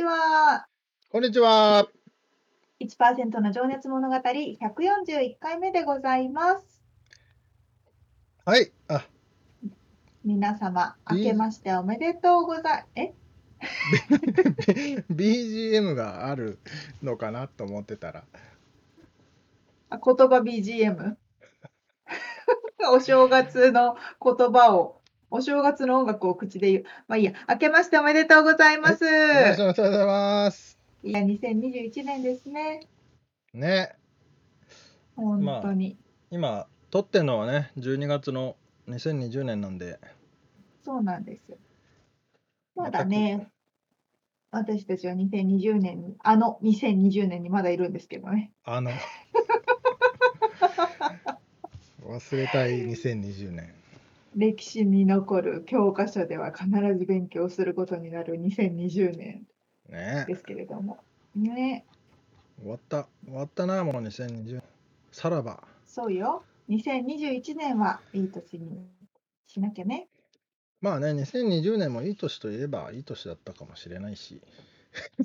[0.00, 0.66] ちは。
[1.10, 1.86] こんにちは。
[2.80, 6.82] 1%の情熱物語141回目でございます。
[8.46, 8.72] はい。
[8.88, 9.04] あ、
[10.24, 13.12] 皆様、明けましておめでとうござい、え？
[15.12, 16.58] BGM がある
[17.02, 18.24] のかなと思ってたら。
[19.90, 21.16] あ言葉 BGM?
[22.90, 24.99] お正月の言葉を、
[25.30, 26.84] お正月の音楽を口で言う。
[27.08, 29.04] まあいいや、明けましておめでとうございます。
[29.06, 30.78] ありがとうございます。
[31.02, 32.86] いや、2021年ですね。
[33.54, 33.96] ね。
[35.16, 35.96] 本当に。
[36.30, 38.56] 今、撮ってんのはね、12月の
[38.88, 40.00] 2020年なんで、
[40.84, 41.42] そうなんです。
[42.74, 43.48] まだね、
[44.50, 48.50] 私たちは2020年に、あの2020年にまだいるんですけどね。
[48.64, 48.90] あの、
[52.02, 53.79] 忘れたい2020年。
[54.36, 59.46] 歴史に残る教科書では必ず勉強することになる2020年
[59.88, 60.24] ね。
[60.28, 60.98] ですけれども。
[61.34, 61.84] ね、
[62.60, 63.08] 終わった。
[63.24, 64.62] 終わったな、もう2020年。
[65.12, 65.62] さらば。
[65.86, 66.44] そうよ。
[66.68, 68.86] 2021年はいい年に
[69.46, 70.08] しなきゃね。
[70.80, 74.40] まあね、2020年もいい年といえばいい年だったかもしれないし、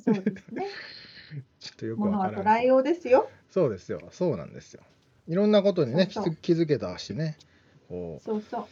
[0.04, 0.68] そうですね。
[1.60, 2.64] ちょっとよくわ物はからない。
[2.64, 3.30] 捉えようですよ。
[3.50, 4.02] そうですよ。
[4.12, 4.84] そうなんですよ。
[5.28, 7.38] いろんなことにね、そうそう気づ気づけたしね。
[7.88, 8.66] こそうそう。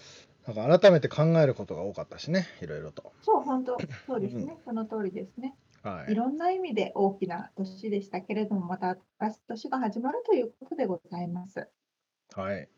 [0.48, 3.12] う、なんか改めて考えることが多かったしね、いろいろと。
[3.22, 3.78] そう、本当、
[4.08, 4.58] そうですね。
[4.66, 5.56] その通りですね。
[5.84, 6.16] はいい。
[6.16, 11.68] ろんな意味で大きな年でしたけれども、また新しい年が始まるということでございます。
[12.34, 12.70] はい。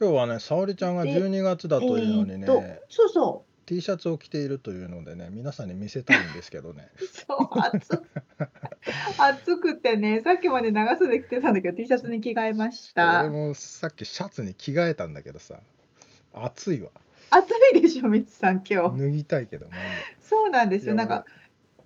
[0.00, 6.90] 今日はね、沙織ちゃんがで12月だというのにね、えーそうそ T シャツを着ているというのでね、皆さんに見せたいんですけどね。
[7.00, 7.04] う。
[7.06, 8.02] そう、暑
[9.18, 13.30] 暑くてね、さっきまで長袖着てたんだけど、T シャツに着替えました俺。
[13.30, 15.60] もさっきシャツに着替えたんだけどさ、
[16.34, 16.90] 暑いわ。
[17.30, 18.98] 暑いでしょ、みつさん、今日。
[18.98, 19.66] 脱ぎたいけど、
[20.20, 20.94] そうなんですよ。
[20.94, 21.24] なんか、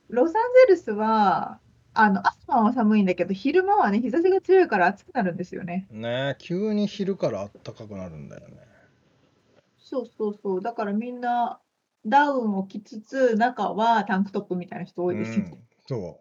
[0.08, 0.32] ロサン
[0.66, 1.60] ゼルスは、
[1.94, 5.86] あの、朝晩は寒いんだけど、昼間はね、日差しが強いから暑くなるんですよね。
[5.90, 8.56] ね急に昼から暖かくなるんだよね。
[9.78, 10.60] そうそうそう。
[10.60, 11.60] だからみんな、
[12.04, 15.46] ダウンを着つつ、中はタンクトップみたいな人多いですよ。
[15.46, 16.20] うん、そ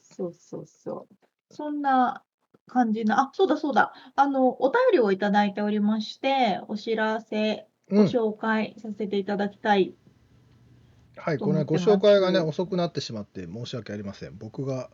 [0.00, 1.14] そうそうそう。
[1.50, 2.22] そんな
[2.66, 3.92] 感じな、あ、そうだそうだ。
[4.16, 7.96] あの、お便りをいただいておりまして、お知らせ、う。
[7.96, 9.94] ごうん、紹介させていただきたい。
[11.16, 14.36] はい、これご紹介がね、遅くなってしまって申し訳ありません。
[14.36, 14.90] 僕が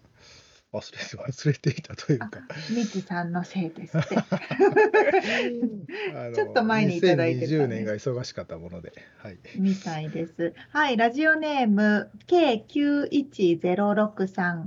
[0.73, 2.31] 忘れて 忘れていたというか、
[2.71, 4.17] みつさんのせいですって。
[6.35, 9.39] ちょっと前にいただいてたね2020年が忙しかったもので、はい。
[9.57, 10.55] みたいです。
[10.71, 14.65] はい、ラジオネーム K91063。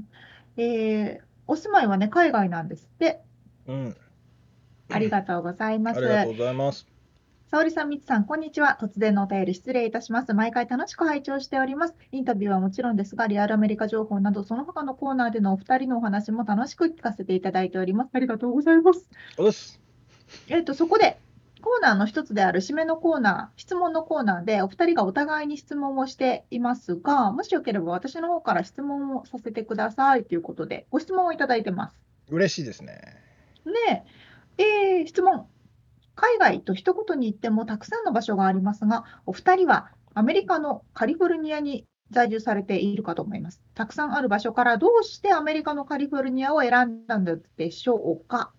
[0.55, 3.21] えー、お住まいはね、海外なんですって。
[3.67, 3.95] うん、
[4.89, 5.97] ありがとうございます。
[5.97, 6.87] ありがとうございます。
[7.53, 8.79] 沙織さん、みつさん、こんにちは。
[8.81, 10.33] 突然のお便り失礼いたします。
[10.33, 11.93] 毎回楽しく拝聴しております。
[12.11, 18.09] インタビューはもちろんですが、リアルアメリカ情報など、その他のコーナーでのお二人のお話も楽しく聞かせていただいております。
[18.13, 19.07] ありがとうございます。
[19.51, 19.79] す。
[20.47, 21.19] えっと、そこで、
[21.63, 31.95] コーナーの一つである締めのコーナー、質問のコーナーで、お二人がお互いに質問をしていますが、もしよければ私の方から質問をさせてくださいということで、ご質問をいただいてます。
[32.29, 33.01] 嬉しいですね。
[33.87, 34.03] で、
[34.57, 35.47] えー質問。
[36.15, 43.63] 海外と一言に言ってもたくさんの場所がありますが、お二人はアメリカのカリフォルニアに在住されているかと思います。
[43.73, 48.51] たくさんある場所からどうしてアメリカのカリフォルニアを選んだのでしょうか？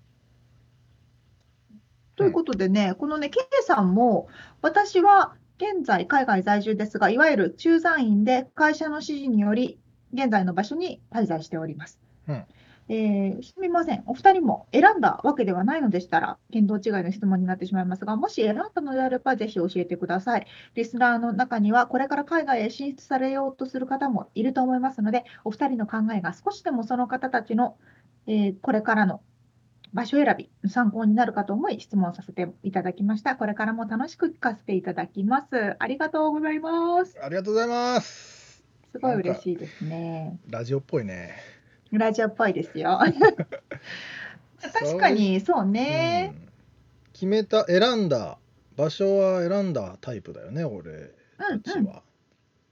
[2.16, 4.28] ということでね、このね、K さんも、
[4.62, 9.78] 私は現在海外在住ですが、いわゆる駐在員で会社の指示により、
[10.12, 12.00] 現在の場所に滞在しております。
[12.28, 12.44] うん
[12.88, 14.02] えーすみません。
[14.06, 20.46] お二人も選んだわけではないのでしたら、見当違いの質問になってしまいますが、もし選んだのであれば、ぜひ教えてください。
[20.74, 27.78] リスナーの中には、これから海外へ進出されようとする方もいると思いますので、お二人の考えが少しでもその方たちの、
[28.26, 29.22] えーこれからの
[29.94, 33.36] 場所選び参考になるかと思い質問させていただきました。
[33.36, 35.76] これからも楽しく聞かせていただきます。
[35.78, 37.16] ありがとうございます。
[37.22, 38.62] ありがとうございます。
[38.92, 40.38] すごい嬉しいですね。
[40.50, 41.34] ラジオっぽいね。
[41.92, 42.98] ラジオっぽいですよ。
[44.60, 46.34] 確かにそうね。
[46.38, 46.44] うん
[47.14, 48.38] 決めた選んだ
[48.76, 51.12] 場所は選んだタイプだよね俺うん
[51.52, 51.62] うん。
[51.62, 52.02] たちは、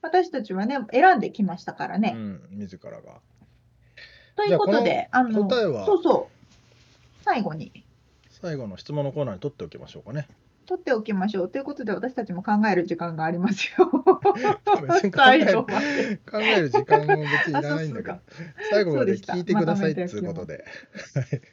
[0.02, 2.14] 私たちはね、選んできましたからね。
[2.16, 3.20] うん、自らが
[4.34, 5.86] ということで、あの、答えは？
[5.86, 6.41] そうそう。
[7.22, 7.84] 最後に
[8.28, 10.28] 最後の質問のコーナーに取っておきましょうかね
[10.66, 11.48] 取っておきましょう。
[11.48, 13.90] ということで、私たちも考える時間がありますよ。
[15.12, 15.64] 最る後。
[15.64, 18.20] 考える時間も別にいらないんだけどあ
[18.70, 20.64] 最後まで聞いてくださいとめておきますつうことで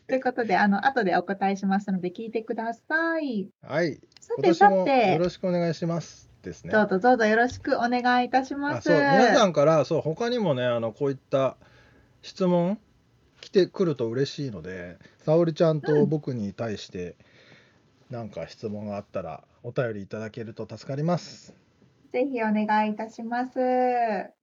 [0.07, 3.49] ということで、あの、後でお答えしますので、聞いてください。
[3.61, 8.91] はいさてさ今年もよて、ろしくお願いしますですねどうぞどうぞよろしくお願いいたします。
[8.91, 11.57] あそう皆さんからそう他にもねあのこういった
[12.21, 12.79] 質問
[13.41, 14.97] 来てくると嬉しいので
[15.29, 17.15] 沙織ちゃんと僕に対して
[18.09, 21.53] 何か質問があったらお便りいただけると助かります。
[22.11, 23.53] ぜひお願いいたします。
[23.53, 24.33] で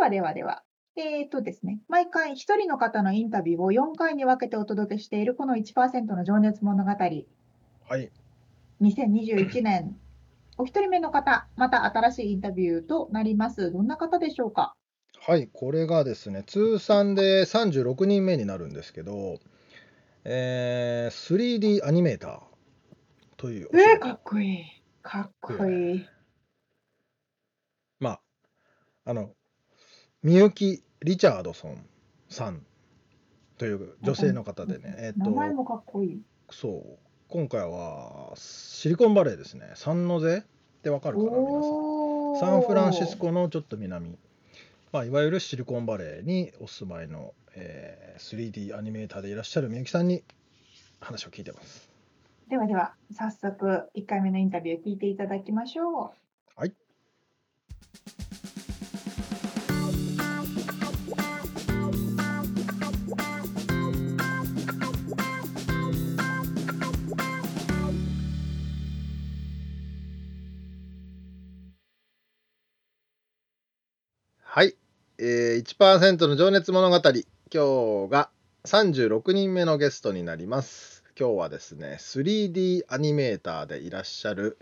[0.00, 0.64] はではでは。
[0.96, 6.90] えーとですね、毎回一人の方のインタビューを4回に分けてお届けしているこの1%の情熱物語。
[6.90, 6.98] は
[7.96, 8.10] い、
[8.80, 9.96] 2021年、
[10.58, 13.70] お一人目の方、また新しいインタビューとなります。
[13.70, 14.72] どんな方でしょうか？
[15.20, 19.38] はい、これがですね通算で36人目になるんですけど、
[20.28, 22.40] えー 3D アニメーター
[23.36, 24.64] というお仕えー、事かっこいい。
[25.02, 26.06] かっこいい。
[28.00, 28.20] まあ
[29.04, 29.30] あの
[30.24, 31.86] みゆき・リチャードソン
[32.28, 32.66] さん
[33.56, 36.22] という女性の方でね、えっと名前もかっこいい。
[36.50, 36.98] そう
[37.28, 40.44] 今回はシリコンバレーですねサンノゼ
[40.78, 44.18] ってわかるかな皆さんサンフランシスコのちょっと南、
[44.92, 50.24] まあ、いわゆるシリコンバレーにお住まいの、えー 3D アニメーターでいらっしゃるみゆきさんに
[51.00, 51.90] 話を聞いてます
[52.48, 56.14] ではでは、早速1回目のインタビュー聞いていただきましょ
[56.56, 56.60] う。
[56.60, 56.72] はい。
[75.18, 78.28] えー、1%の情熱物語今日が
[78.66, 84.58] 36人目のゲストになります今日はですね 3D アニメーターでいらっしゃる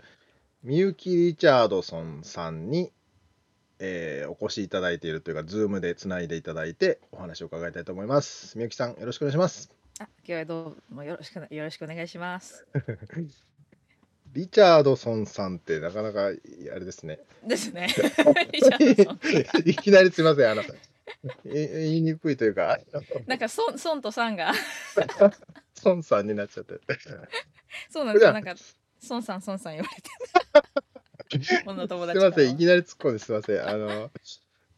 [0.63, 2.91] みゆき・リチャードソンさんに、
[3.79, 8.57] えーお越しいただいているというか、ズームでつないでいただいてお話を伺いたいと思います。
[8.57, 9.71] みゆきさん、よろしくお願いします。
[9.99, 12.65] あ、今日はどうもよろしくなよろしくお願いします。
[14.35, 17.19] リチャードソンさんってなかなかあれですね。
[17.47, 17.87] ですね。
[19.65, 20.67] いきなりすみません、あの、い
[21.45, 22.77] 言いにくいというか、
[23.27, 24.51] なんかソンソンとさんが
[25.73, 26.81] ソンさんになっちゃって。
[27.89, 28.55] そうなんですなんか
[28.99, 31.63] ソンさんソンさん言われて。
[31.65, 33.69] 女友す達からみません、いきなり突っ込んですみません。
[33.69, 34.11] あの、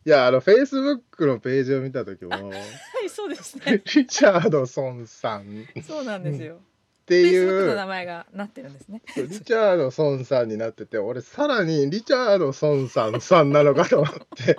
[0.05, 2.55] いや、あの、Facebook のページを見たときも、 は
[3.03, 3.81] い、そうですね。
[3.95, 6.61] リチャードソンさんっそうなんですよ。
[7.07, 9.01] てい Facebook のう名前がなってるんですね。
[9.15, 14.57] リチャードソンさんになってて、俺さらにリチャードソンさんさんなのかと思って、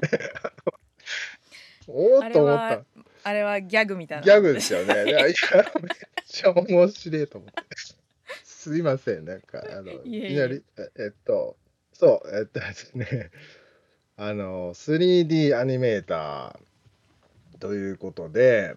[1.86, 2.84] おおっと思った。
[3.24, 4.24] あれはギャグみたいな。
[4.24, 5.04] ギャグですよね。
[5.06, 5.34] いや、めっ
[6.26, 7.62] ちゃ面白いと思って。
[8.44, 11.56] すいません、なんか、あの、いいえいえきなり、ええっと、
[11.92, 13.30] そう、えっとですね、
[14.16, 18.74] あの、3D アニメーターということで、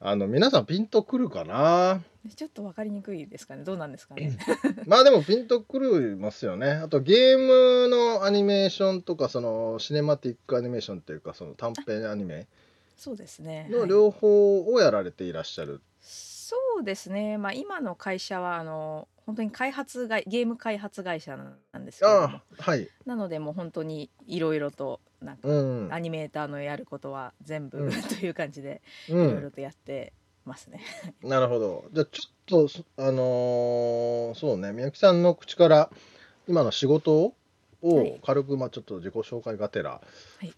[0.00, 2.02] あの、皆さんピンとくるかな？
[2.36, 3.64] ちょっとわかりにくいですかね。
[3.64, 4.36] どうなんですかね。
[4.86, 6.70] まあでもピンとくるますよね。
[6.70, 12.46] あとゲームのアニメーションとかそのシネマティックアニメーションっていうかその短編アニメ
[12.96, 13.68] そうですね。
[13.70, 15.82] はいの両方をやられていらっしゃる。
[16.00, 17.36] そうですね。
[17.36, 22.88] まあ今の会社はあの本当に開発会ゲーム開発会社なんですけれどはい。
[23.04, 25.88] なのでもう本当にいろいろとなんかうん。
[25.92, 29.50] アニメーターのやることは全部、うんという感じでういろいろん。
[29.50, 30.12] とやって
[30.44, 30.80] ますね。
[31.22, 31.84] なるほど。
[31.92, 35.90] じゃあちょっとそあのーそうね、みゆきさんの口から
[36.46, 37.32] 今の仕事は
[37.82, 40.00] をい軽くまあちょっと自己紹介がてら
[40.42, 40.48] い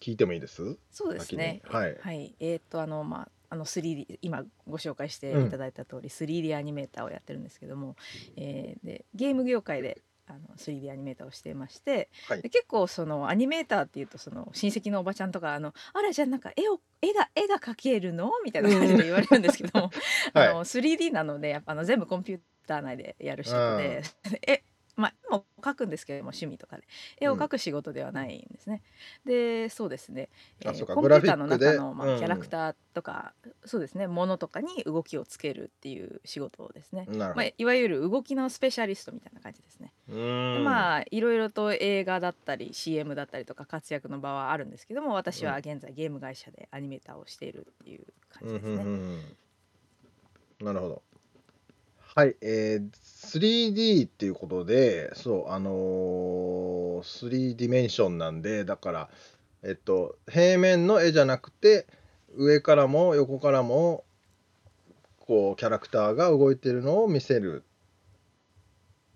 [0.00, 0.76] 聞いてもいいです？
[0.90, 1.60] そうですね。
[1.64, 2.34] 先にはいはい。
[2.40, 7.94] えーっとあのまああの 3D 今ご紹介していただいた通り、3D アニメーターをやってるんですけども、
[8.36, 12.42] えーでゲーム業界であの 3D アニメーターをしていまして、はい。
[12.42, 18.30] で結構そのアニメーターっていうとその親戚のおばちゃんとかあのあらじゃあなんか絵を絵が絵が描けるの？
[18.44, 19.90] みたいな感じで言われるんですけども、
[20.32, 20.48] はい。
[20.48, 24.02] あの 3D なのでやっぱあの全部コンピューター内でやる仕事で、
[24.46, 24.62] え
[24.96, 26.84] まあもう描くんですけれども趣味とかで
[27.20, 28.82] 絵を描く仕事ではないんですね。
[29.24, 30.28] でそうですね、
[30.60, 33.32] えーコンピューターの中の、まあ、うんキャラクターとか、
[33.64, 37.06] そうですねものとかに動きをつけるっていう仕事ですね。
[37.08, 39.92] まあ、いわゆる動きのスペシャリストみたいな感じですね。
[40.62, 48.74] まあいろいろと映画だったり CM だったりとか活躍の場はあるんですけども私は現在ゲーム会社でアニメーターをしているっていう感じですね。
[48.74, 49.36] うんうんうんうん
[50.60, 51.02] なるほど。
[52.14, 59.10] はい、えー、3D っていうことで、そう、あのー、3ディメンションなんで、だから、
[59.64, 61.86] えっと、平面の絵じゃなくて、
[62.36, 64.04] 上からも横からも、
[65.18, 67.64] こう、キャラクターが動いてるのを見せる。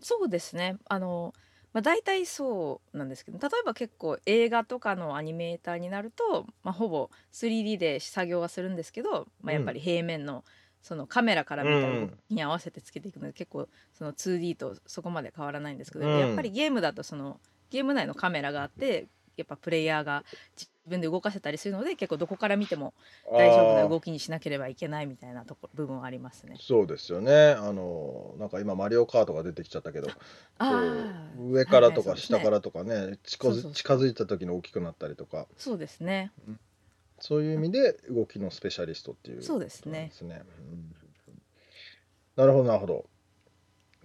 [0.00, 1.34] そうですねあの、
[1.72, 10.44] まあ、大体そうなんですけど例えば結構映画とかのアニメーターになると、まあ、ほぼ 3D で作業はするんですけど、まあ、やっぱり平面の
[10.82, 11.70] そのカメラから見
[12.08, 19.06] たに合わせてつけていくので、結構その 2D とそこまで変わらないんですけど、うんやっぱりゲームだとそのゲーム内のカメラがあって
[19.36, 20.24] やっぱプレイヤーが
[20.56, 22.92] 自分で動かせたりするので結構どこから見ても
[23.30, 26.56] 大丈夫な動きにしなければいけないみたいなとこ部分はありますね。
[26.58, 27.52] そうですよね。
[27.52, 30.08] あのーなんか今、マリオカートが出てきちゃったけど、
[31.38, 36.32] 上からとか下からとかね、近づそうそうそう近づいた時に大きくなったりとか、そうですね。
[37.20, 40.12] そういう意味で動きのスペシャリストっていうそうですね。
[40.20, 40.94] うん
[42.36, 43.04] なるほどなるほど。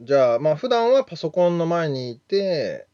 [0.02, 2.88] じゃあまあ普段はパソコンの前にいて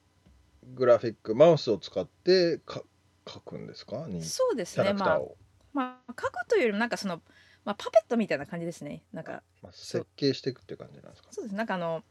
[0.74, 2.84] グラフィックマウスを使ってか
[3.28, 4.06] 書くんですか？
[4.22, 4.92] そうですね。
[4.92, 5.38] まあャラクターを、
[5.74, 7.22] まあ書くというよりもなんかその
[7.64, 9.02] まあパペットみたいな感じですね。
[9.14, 11.30] なんかまあ、そう設計していくっていう感じなんですか？
[11.32, 12.04] そうですなんかあの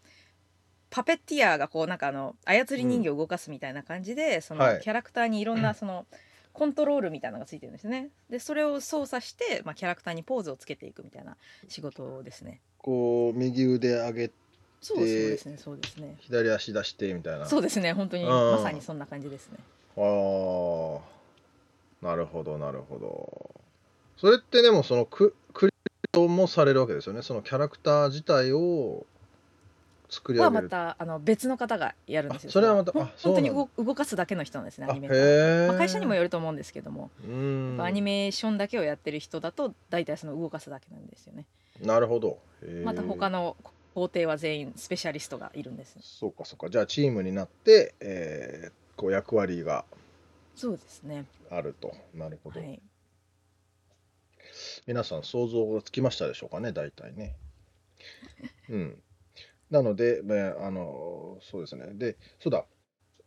[0.88, 6.06] パペッティアがこうなんかあの操り人形を動かすみたいな感じで、そはいのキャラクターにいろんな その
[6.58, 8.08] コントロールみたいなのがついてるんですね。
[8.28, 11.36] でそれを操作してまあキャラクターにポーズをつけていくみたいな
[11.68, 12.60] 仕事ですね。
[12.78, 14.30] こう右腕上げ
[14.80, 16.16] そうそうですねそうですね。
[16.18, 17.46] 左足出してみたいな。
[17.46, 19.58] そうですね本当にうんまさにそんな感じですね。
[19.96, 20.00] あ
[22.02, 23.60] あなるほどなるほど。
[24.16, 27.22] それってでもそのククリエイトもされるわけですよね。
[27.22, 29.06] そのキャラクター自体を
[30.08, 30.62] 作りは上げる。
[30.64, 32.48] またあの別の方がやるんですよ。
[32.50, 35.24] あそれはまたほんあそうなんだ本当に動動かすだけの人なんですねあアニメーターは。
[35.24, 35.68] へえ。
[35.68, 41.44] まあ、会社にもよると思うんですけども、うーんアニメーションだけをやってる人だと大体その動かすだけなんですよね。
[41.80, 42.38] なるほど。
[42.84, 43.56] また他の
[43.94, 45.98] 工程は全員スペシャリストがいるんです。
[46.00, 46.70] そうかそうか。
[46.70, 49.84] じゃあチームになって、えーこう役割が
[50.56, 51.24] そうですね。
[51.50, 51.94] あると。
[52.14, 52.58] なるほど。
[52.58, 52.82] はい。
[54.88, 57.36] 皆さん想像がつきましたでしょうかね大体ね。
[58.68, 59.02] うん。
[59.70, 61.86] なので、ね、あのそうですね。
[61.94, 62.64] でそうだ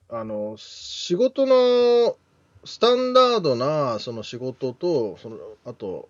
[0.09, 2.17] あの仕事の
[2.65, 6.09] スタンダードなその仕事とそのあと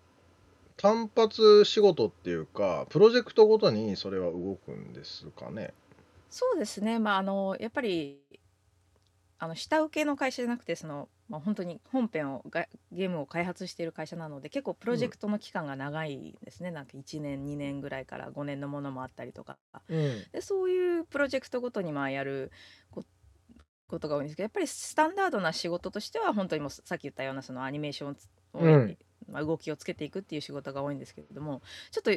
[0.76, 5.72] 単発仕事っていうかプロジェクトごとにそれは動くんですかね。
[6.28, 6.98] そうですね。
[6.98, 8.20] まああのやっぱり
[9.42, 16.70] あの下請けの会社じゃなくてそのまあ本当に本編をがゲームを開発している会社なので結構プロジェクトの期間が長いんですね。
[16.70, 19.58] なんか1年2年ぐらいから5年のものもあったりとか。
[19.88, 20.22] うん。
[20.30, 22.52] でそういうプロジェクトごとにまあやる
[22.92, 23.02] こ
[23.88, 28.16] ことが多いんですけどやっぱりスタンダードな仕事としては本当にもうさっき言ったようなそのアニメーション
[28.54, 28.96] を、うん
[29.28, 32.12] まあ、動きをつけていくっていう仕事が多いんですけれどもちょっと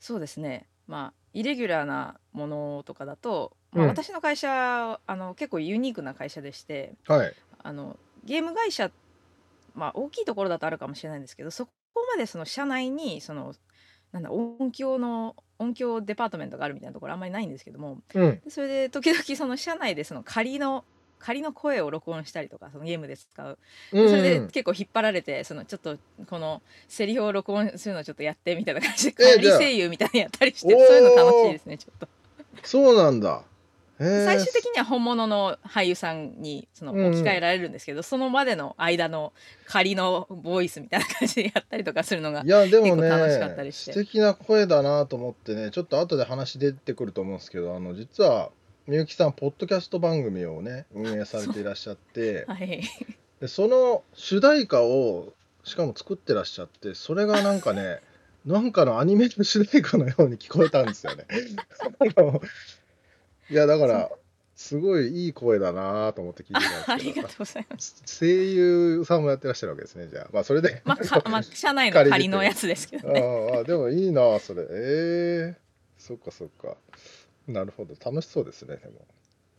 [0.00, 7.34] そうですねまあイレギュラーなものとかだと、まあ、うん私の会社あの結構ユニークな会社でしてはい。
[7.62, 8.90] あのゲーム会社
[9.74, 11.72] まあ大きいところだとあるかもしれないんですけどそこ
[12.12, 13.54] までその社内にその
[14.12, 18.40] なんだ音響の音響デパートメントがあるみたいなところあんまりないんですけどもうん。
[18.44, 20.84] でそれで時々その社内でその仮の
[21.24, 23.58] 仮の声を録音したりとかそのゲームで使う。
[23.92, 25.96] うんそれで結構引っ張られてそのちょっと
[26.28, 32.08] このセリフを録音するのちょっとやってみたいな感じで仮声優みたいなのやったりしてそういうの楽しいですねちょっと。
[32.62, 33.42] そうなんだ。
[33.98, 39.32] 最終的には本物の俳優さんにそのうんうん置き換えられるんですけど、そのまでの間の
[39.66, 43.92] 仮のボイスみたいな感じでやったりとかするのがいやでも楽しかったりして。
[43.92, 48.50] 素敵な声だなと思ってねちょっと後で話出てくると思うんですけどあの実は
[48.86, 52.82] みゆきさんポッドキャスト番組をね運営されていらっしゃって はい。
[53.40, 55.32] でその主題歌を
[55.64, 58.00] しかも作ってらっしゃってそれがなんかね
[58.44, 61.26] なんかのアニメの主題歌のように聞こえたんですよね。
[63.50, 64.10] いやだから
[64.54, 67.22] すごいいい声だなと思って聞いてたあんですけど。
[67.22, 68.02] りがとうございます。
[68.06, 70.28] 声優さんもやってらっしゃるわけですねじゃあ。
[70.30, 70.82] まあそれで。
[70.84, 73.54] まあか、まあ、社内の仮のやつですけどね。
[73.56, 74.62] ああでもいいなそれ。
[74.68, 75.64] ええ
[75.98, 76.76] そっかそっか
[77.46, 77.94] なるほど。
[78.02, 79.06] 楽しそうですねでも。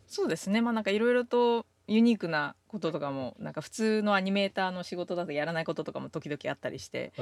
[0.07, 0.61] そうですね。
[0.61, 7.21] まあなんかいろいろとユニークなこととかもなんか普通のアニメーターの仕事だとやらないこととかも時々あったりしてあ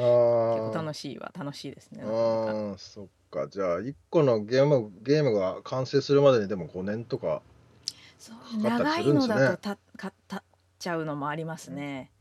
[0.55, 2.01] 結構あ楽しいは楽しいですね。
[2.03, 2.75] あなかなか。
[2.75, 3.48] ーそっか。
[3.48, 7.41] じゃあ1個のゲームゲームが完成するまでにでも5年とか
[8.17, 10.43] そう長いのだとたかたっ
[10.79, 12.12] ちゃうのもありますね。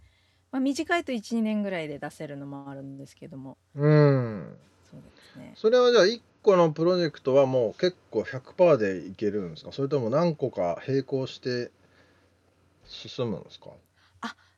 [0.50, 3.56] まあ、短いと12年ぐらいで出せるのもあるんですけども。
[3.74, 4.58] うん。
[4.90, 5.54] そうですね。
[5.56, 9.72] それはじゃあ1個のプロジェクトはもう結構100%でいけるんですか？
[9.72, 11.70] それとも何個か並行して
[12.86, 13.70] 進むんですか？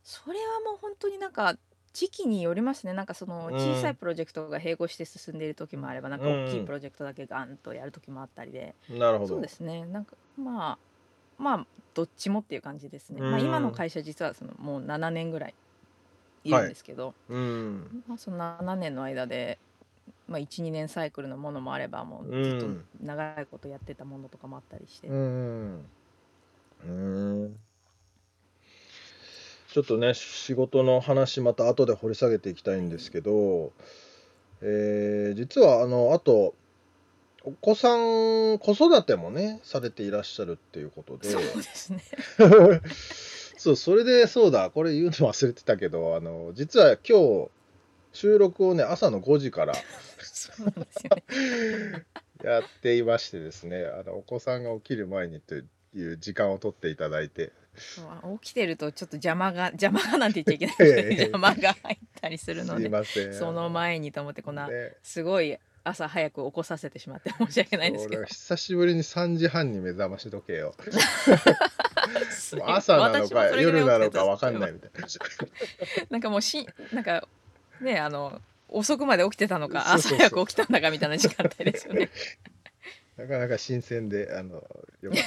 [0.03, 1.57] それはもう本当になんか
[1.93, 2.93] 時期によりますね。
[2.93, 3.55] なんかそのうん。
[3.55, 9.35] 小さいプロジェクトが並行して進んでいる時もあればなんか大きうんいプロジェクトだけガンとやる時もあったりで、なるほど。
[9.35, 9.87] そうですね。
[9.87, 13.31] なんかまあまあどっちもっていう感じですね、うん。
[13.31, 15.55] まあ、今の会社実はそのもう7年ぐらい
[16.45, 18.03] いるんですけど、うん。
[18.07, 19.61] まあ、その7年の間で、
[20.27, 25.85] まあ、12年サイクルのものもあればもうずっうんと長いことやってたものとかもあったりして、うん。
[26.87, 27.57] うん。
[29.73, 33.73] ちょっとね仕事の話また後で掘り下げていきたいんですけど、
[34.63, 36.55] えー実はあのあと
[37.43, 41.29] お子さん子育てもねされていらっしゃるっていうことで。
[41.29, 42.03] そうですね。
[43.59, 47.49] そうそれでそうだこれ言うの忘れてたけどあの実は今日
[48.15, 49.75] 収録をね朝の5時から
[52.43, 55.67] やっていましてですねあのお子さんが起きる前にという
[56.19, 57.53] 時間を取っていただいて。
[58.41, 61.15] 起きてるとちょっと邪魔が 邪魔がなんて言っちゃいけないですけどええ。
[61.23, 62.89] 邪魔が入ったりするので
[63.33, 64.95] その前にと思ってこんなね。
[65.03, 68.25] すごい朝早く起こさせてしまって申し訳ないんですけど。
[68.27, 70.77] 久しぶりに3時半に目覚まし時計を。
[72.65, 75.01] 朝なのか夜なのか分かんないみたいな。
[76.11, 77.27] なんかもうしなんか
[77.81, 82.11] ねあの遅くまで起きてたのか朝早く起きたんだかみたいな時間帯ですよね。
[83.17, 84.57] なかなか新鮮であの
[85.01, 85.23] よかっ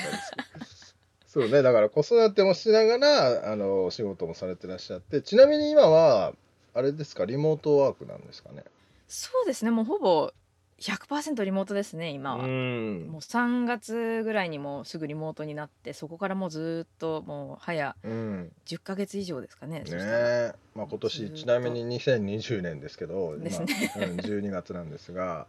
[0.54, 0.96] たです。
[1.27, 6.34] そうねだから子育てもしながらあのお仕事もされてらっしゃってちなみに今は
[6.74, 8.63] あれですかリモートワークなんですかね。
[9.08, 10.34] そうですねもうほぼ
[10.79, 12.46] 100%リモートですね今は。
[12.46, 13.07] ん。
[13.07, 18.51] もう3月ぐらいにもうすぐリモートになってそこからもうずっともう早うん。
[18.67, 19.81] 10ヶ月以上ですかね。
[19.81, 23.43] ねまあ、今年ちなみに2020年ですけど今。
[23.43, 23.91] ですね。
[23.98, 25.48] うん、12月なんですが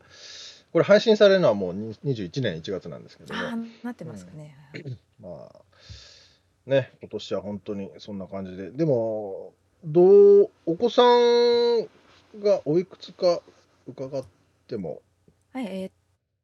[0.72, 3.34] これ配信されるのはもうに21年1月なんですけど。
[3.34, 4.56] もあーなってますかね。
[5.20, 5.60] まあ
[6.66, 8.70] ね今年は本当にそんな感じで。
[8.70, 9.52] でも
[9.84, 11.86] どうお子さん
[12.42, 13.42] がおいくつか
[13.86, 14.24] 伺っ
[14.66, 15.02] ても
[15.58, 15.92] はいえーっ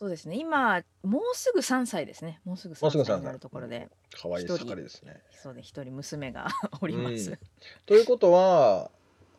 [0.00, 2.40] とですね今もうすぐ3歳ですね。
[2.44, 3.88] もうすぐ3もうすぐ3歳歳になるところで。
[4.20, 5.20] 可愛い盛りですね。
[5.30, 6.48] そうで一人娘が
[6.80, 7.30] おります。
[7.30, 7.38] うん
[7.86, 8.90] ということは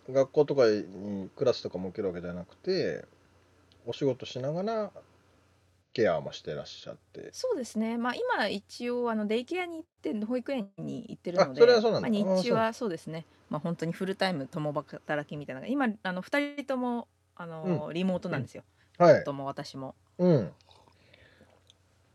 [0.09, 3.05] 学校とかにクラスとかも受けるわけじゃなくて
[3.85, 4.91] お仕事しながら
[5.93, 7.29] ケアもしてらっしゃって。
[7.33, 7.97] そうですね。
[7.97, 12.09] まあ今一応あのデイケアに行って保育園に行ってるのあで、それはそうなんだ。
[12.09, 12.89] まあ、あ日中はそう。
[12.89, 13.25] ですね。
[13.49, 18.63] まあ本当にフルタイム共働きみたいな今あの二人ともあの、リモートなんですよ。
[18.97, 19.95] はい夫も私も。
[20.17, 20.51] うん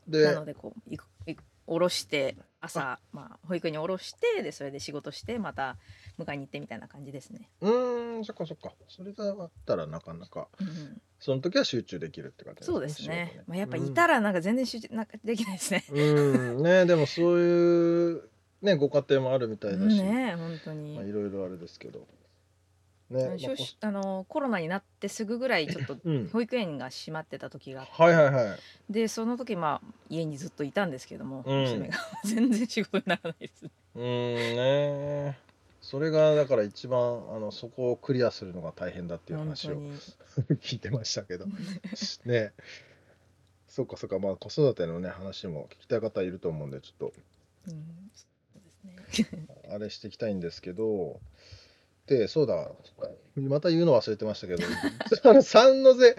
[0.06, 5.76] なでのでこういくいく下ろして朝まあ保育園に下ろしてでそれで仕事してまた
[6.18, 7.48] 迎えに行ってみたいな感じですね。
[7.60, 13.42] うーんそっかそっかそれがあったらなかなかうんうん、その時は集中できるって感じそうですね。
[13.46, 15.84] まあやっぱうんいたらなんか全然集中なんかできないですね。
[15.90, 16.00] う
[16.58, 18.22] んねでもそういう
[18.62, 20.96] ねご家庭もあるみたいだし、ね本当に。
[20.96, 22.06] まあ、いろいろあれですけど
[23.10, 23.36] ね、
[23.80, 26.28] まあのコロナになってすぐぐらいちょっとうん。
[26.32, 28.58] 保育園が閉まってた時があって、はいはいはい。
[28.88, 31.60] でその時まあ家にずっといたんですけども、うん。
[31.62, 31.98] 娘が。
[32.24, 33.66] 全然仕事にならないです。
[33.66, 35.38] うーんね。
[35.80, 37.00] それがだから一番
[37.34, 39.82] あのそこをクリアするのが大変だっていう本話を。
[40.62, 41.46] 聞いてましたけど。
[42.24, 42.52] ね。
[43.66, 44.20] そっかそっか。
[44.20, 47.12] まあ子育てのね話も聞きたい方いると思うんでちょっ
[47.68, 48.60] うん、そう
[49.06, 49.56] ですね。
[49.66, 51.20] と あれしていきたいんですけどで
[52.28, 52.68] そうだ
[53.36, 54.64] また言うの忘れてましたけど
[55.24, 56.16] あの サンノゼ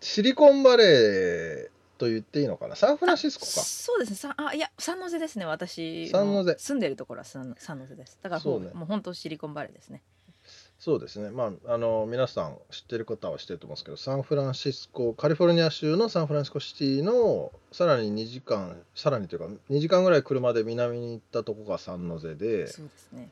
[0.00, 2.76] シリコンバレーと言っていいのかな？
[2.76, 4.16] サンフランシスコかそうですね。
[4.16, 5.46] さあいやサンノゼですね。
[5.46, 8.18] 私サンノゼの住んでるところはサンサンノゼです。
[8.22, 10.02] だからそうねもうもう本当シリコンバレーですね。
[10.78, 23.30] そうですね、まあ、あの皆さん知ってる方は知ってると思うんですけど、サンフランシスコ、カリフォルニア州のサンフランシスコシティのさらに2時間、さらにというか、2時間ぐらい車で南に行ったとこがサンノゼで、そうですね。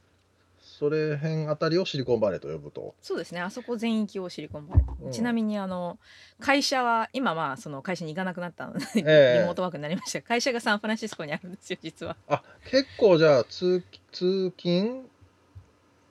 [0.84, 2.94] それ辺あたりをシリコンバレーと呼ぶと。
[3.00, 3.40] そうですね。
[3.40, 5.04] あそこ全域をシリコンバレー。
[5.06, 5.98] うんちなみにあの
[6.40, 12.16] 会社は今まあその会社に行かなくなったので、ええリモートワークになりましたが会社がサンフランシスコにあるんですよ実は。
[12.28, 15.08] あ結構じゃあ通、通勤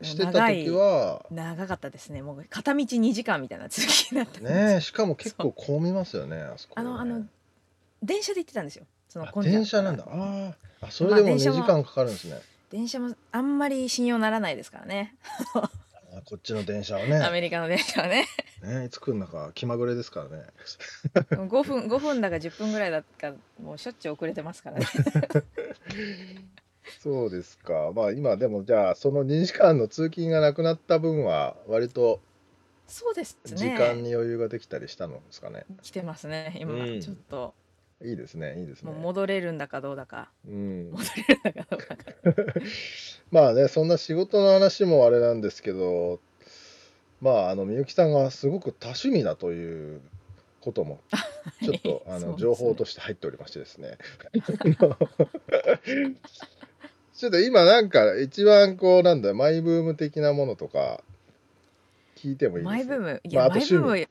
[0.02, 2.24] してた時は、長かったですね。
[2.24, 6.88] もう片道2時間みたいな通勤だったんですよねえ、しかも結構混みますよね、あそこ、ね。
[6.88, 7.26] あのあの
[8.02, 8.86] 電車で行ってたんですよ。
[9.08, 10.06] その電車なんだ。
[10.08, 12.42] あーあ、それでも2まあ電車も時間かかるんですね。
[12.74, 15.14] 電車もあんまり信用ならないですからね。
[15.54, 15.70] あ
[16.26, 18.26] こっちの電車はアねメリカの電車はね。
[18.64, 20.46] ねいつ来るのか気まぐれですからね。
[21.30, 24.88] 5分5分だか10分ぐらいだかもうしょっちゅう遅れてますからね。
[27.00, 27.92] そうですか。
[27.96, 32.22] まあ今でもじゃあその2時間の通勤がなくなった分は割と
[32.88, 35.68] そうです時ね間に余裕ができたりしたのですかね。
[35.84, 37.02] 来てますね今、うん。
[37.02, 37.54] ちょっと
[38.04, 38.92] いいですねいいですね。
[38.92, 40.30] もう戻れるんだかどうだか。
[40.48, 40.92] うん。
[40.92, 42.60] 戻れるんだかどうだか。
[43.32, 46.20] まあねそんな仕事の話もあれなんですけど
[47.22, 50.02] まああのみゆきさんがすごく多趣味だという
[50.62, 51.00] ことも
[51.64, 53.98] ちょっとあの情報として入っておりましてですね。
[57.16, 61.04] ちょっと今なんか一番こうなんだマイブーム的なものとか
[62.16, 62.74] 聞いてもいいです？
[62.74, 63.22] マイブーム？
[63.24, 64.10] いや、まあマイブーム趣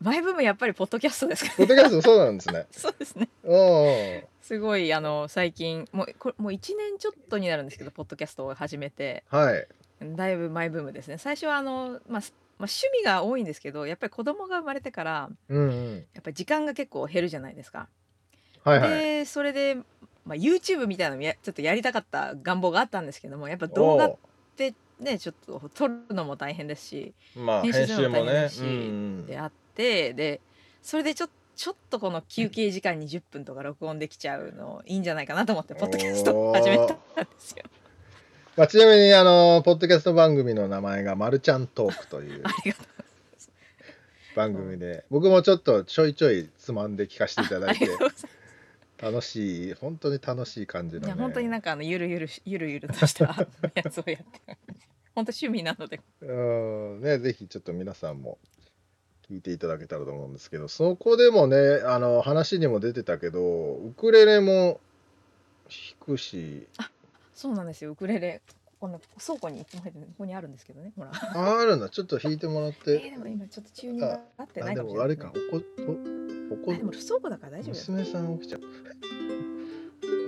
[0.00, 2.66] マイブームやっぱりポッドキャストですかポッドキャストそうなんですね。
[2.72, 3.28] そうですね。
[3.44, 4.24] うん。
[4.42, 9.24] すごいあの最近もうこれもう1年ちょっとになるんですけどポッドキャストを始めて。
[9.30, 9.66] はい。
[10.02, 11.18] だいぶマイブームですね。
[11.18, 16.06] 最初はあの、まあ、すまあ趣味が多いんですけどやっぱり子供が生まれてからうんうん。
[16.14, 17.88] やっぱり時間が結構減るじゃないですか。
[18.64, 18.90] はいはい。
[18.90, 19.76] でそれで、
[20.24, 24.16] まあ、YouTube みたいなのもやちょっとやりたかった願望があったんですけどもやっぱ動画っ
[24.56, 29.65] てねちょっと撮るのも大変ですしおまあ編集もね大変だしうんであって
[30.14, 30.40] で
[30.82, 36.96] それでちょちょっとこの休憩時間に10分とか録音できちゃうのいいんじゃないかなと思ってポッドキャストを始めたんで
[37.38, 37.64] すよ。
[38.56, 42.42] まあ、ちなみにあのポッドキャスト番組の名前が「まるちゃんトーク」という
[44.34, 47.88] 番組で僕もちょっとちょいちょいつまんで聞かせていただあいて
[48.98, 51.06] 楽しい本当に楽しい感じの、ね。
[51.08, 54.58] いや本当になんかあのゆるゆるしゆるゆるとしたやつをやってる
[55.14, 56.00] 本当趣味なので。
[56.20, 56.32] う
[56.98, 57.00] ん。
[57.02, 58.38] ねぜひちょっと皆さんも
[59.30, 64.80] 聞いていただけたらと思うんですけどそこでもねあの話にも出てたけどウクレレも
[65.68, 66.66] 弾くし。
[67.34, 67.90] そうなんですよ。
[67.90, 68.40] ウクレレ
[68.80, 71.10] この倉庫にいつも入ってるここにあるんですけどねほら。
[71.12, 71.88] ああるんだ。
[71.88, 74.98] ちょっと弾いてもらっえてー、でも今ちょっとチューニングが合ってなあでいかもしれない。
[74.98, 75.64] もあれかおこ
[76.50, 77.74] おおこあでも倉庫だから大丈夫。
[77.74, 78.60] 娘さん起きちゃう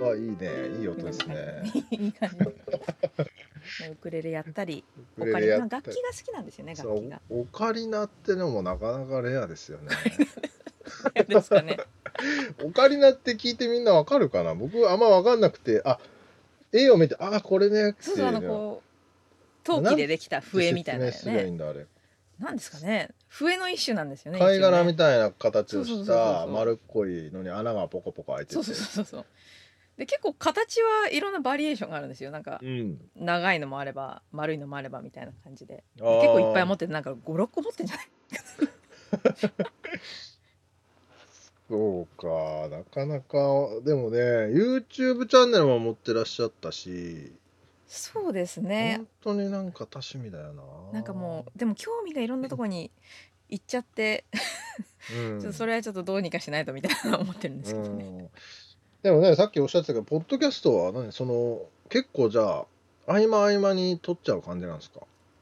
[0.05, 2.37] あいいねいい音ですねいい感じ。
[3.91, 4.83] ウクレレやったり、
[5.17, 7.21] ウクレオカリナレやったり楽器が好きなんですよね、楽器が。
[7.29, 9.89] オカリナってのもなかなかレアですよね
[11.27, 11.77] ですかね。
[12.63, 14.55] オカリナって聞いてみんなわかるかな？
[14.55, 15.99] 僕あんまわかんなくてあ
[16.71, 21.51] 絵を見てあこれねそうそうあのこう陶器でできた笛みたいな説明すい。
[21.51, 21.85] んだあれ
[22.39, 23.09] なんですかね。
[23.27, 24.39] 笛の一種なんですよね。
[24.39, 29.25] 貝殻みいたいな形をした丸っこいのに穴がポコポコ開いててそうそうそうそう。
[29.99, 32.31] で結構形はいろんなバリエーションがあるんですよ。
[32.31, 35.83] なんかうん長いのもあれば丸いのもあればみたいな感じで。
[35.97, 38.07] 結構いっぱい持っててなんか五六個持ってんじゃない？
[41.67, 43.37] そうかなかなか
[43.85, 47.31] でもね YouTube チャンネルも持ってらっしゃったし
[47.87, 48.95] そうですね。
[49.23, 52.91] 本当になんか多趣味だよななんかもうでも興味がいろんなところに
[53.49, 54.25] 行っちゃって、
[55.15, 58.05] うん ちょっとそれはちょっとどうにかしないとみたいな思ってるんですけどね。
[58.05, 58.29] うん
[59.03, 61.11] でもねさっきおっしゃってたけどポッドキャストは何？
[61.11, 62.65] その結構じゃあ
[63.07, 64.99] 合間合間に撮っちゃう感じなんですか？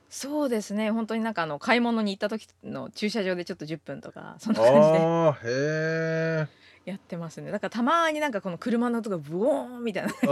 [0.10, 0.92] そうですね。
[0.92, 6.48] 本当になんかあの買い物に行った時の駐車場でちょっと10分とかそんな感じで
[6.86, 7.52] やってますね。
[7.52, 10.30] だからたまになんかこの車の音がブオーンみたいな感じで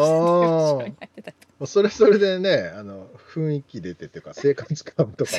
[1.66, 5.32] それそれでねあの雰囲気出てっていうか生活感とか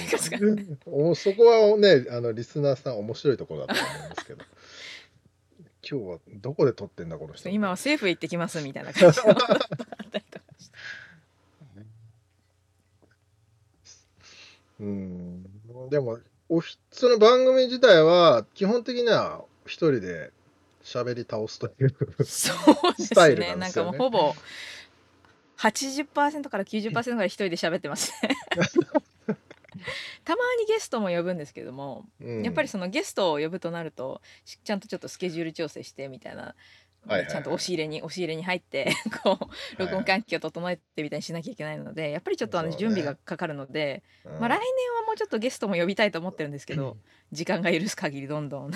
[0.85, 1.09] も。
[1.11, 4.45] おそこはねあのリスナーさん面白いところだと思うんですけど
[5.89, 7.49] 今日はどこで撮ってんだこの人。
[7.49, 9.21] 今は政府へ行ってきますみたいな感じ。
[9.25, 9.37] の
[14.81, 15.47] うん。
[15.89, 16.19] でも
[16.49, 20.33] おひその番組自体は基本的には一人で
[20.83, 21.95] 喋り倒すという
[22.25, 23.99] そうですスタイルねなんかなんですよね。
[23.99, 24.35] もうほぼ
[25.59, 28.37] 80%から90%ぐらい一人で喋ってますね
[30.25, 32.43] たまにゲストも呼ぶんですけども、うん。
[32.43, 36.55] やっぱりそのゲストを呼ぶとなるとしちゃんとちょっとスケジュール調整してみたいな、
[37.29, 44.33] ちゃんと押し入れに押し入れに入って こう録音環境を整えてみたいにしなきゃいけないのでやっぱりちょっとあの準備がかかるので、うん。
[44.41, 44.59] まあ、来年
[45.01, 46.97] はもうちょっとゲストも呼びたいと思ってるんですけど、
[47.33, 48.71] 時間が許す限りどんどん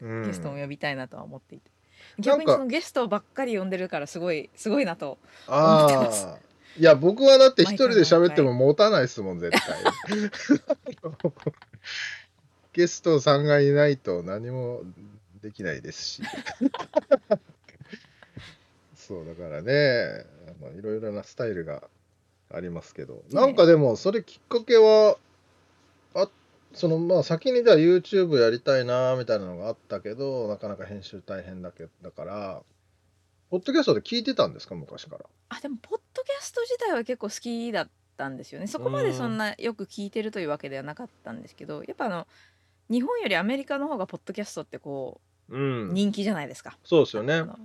[0.00, 0.26] うん。
[0.26, 1.70] ゲストも呼びたいなとは思っていて、
[2.18, 6.28] 逆にそのゲストばっかり呼んでるからすごいすごいなと思ってます
[6.78, 9.78] いや僕はだって一人で喋っても持たないですもん絶対。
[12.72, 14.82] ゲストさんがいないと何も
[15.42, 16.22] できないですし。
[18.94, 20.26] そうだからね
[20.60, 21.88] まあいろいろなスタイルが
[22.52, 23.22] ありますけど。
[23.30, 25.16] なんかでもそれきっかけは
[26.14, 26.28] あ
[26.74, 32.62] そのまあ先にじゃあ YouTube やりたいなみたいなのがあったけどなかなか編集大変だけだから
[33.50, 35.26] ポッドキャストで聞いてたんですか昔から？
[35.50, 38.66] あでもポッドキャスト自体は結構好きだっったんですよね。
[38.66, 42.26] そこまでそんなよく聞いてるというわけではなかったんですけどやっぱあの
[42.88, 45.58] 日本よりアメリカの方がポッドキャストってこうう
[45.90, 45.94] ん。
[45.94, 46.78] 人気じゃないですか。
[46.82, 47.34] そうですよね。
[47.34, 47.44] あ。
[47.44, 47.58] の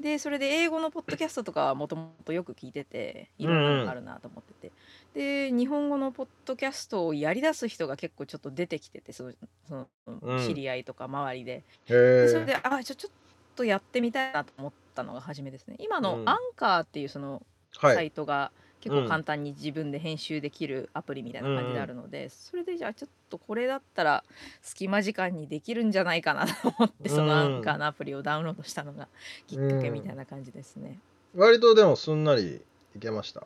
[0.00, 4.72] でそれで英語のポッドキャストとかはもともとよく聞いてていろんなのがあるなと思ってて、
[5.14, 9.32] で日本語のポッドキャストをやりだす人が結構ちょっと出てきててその
[9.68, 9.86] その
[10.22, 10.46] うん。
[10.46, 11.52] 知り合いとか周りで,、
[11.86, 12.44] へでそれえ。
[12.46, 13.12] であちょちょっ
[13.60, 17.42] とやってみたいなと思ったのが初めですね今うんのアンカーっていうその
[17.78, 18.06] サはい。
[18.08, 24.24] イトが結構簡単に自分で編集できるアプリみたいな感じであるので、それでじゃあちょっとこれだったら
[24.62, 29.06] 隙間時間にできるんじゃないかなと思ってそのアンカーのアプリをダウンロードしたのが
[29.46, 30.98] きっかけみたいな感じですね。
[31.36, 32.62] 割とでもすんなり
[32.96, 33.42] いけました？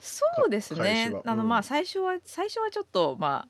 [0.00, 3.48] そうですねあのまあ最初は最初はちょっとまあ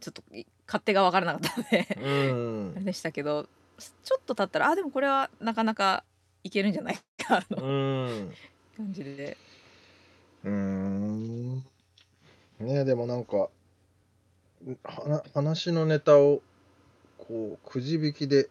[0.00, 0.22] ちょっと
[0.66, 2.84] 勝手が分からなかったのでうん あれ。
[2.84, 6.04] でしたけどちょっと経ったらあでもこれはなかなか
[6.42, 8.34] いけるんじゃないかうのん。
[8.76, 9.36] 感じで
[10.44, 11.64] うーん。
[12.60, 16.42] ねでもなんか、はな話のネタを、
[17.18, 18.48] こう、くじ引きで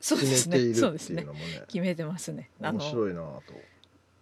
[0.00, 2.50] そうです決めていねるっていうそうですねのもね、決めてますね。
[2.60, 3.54] あ面の白いなぁと。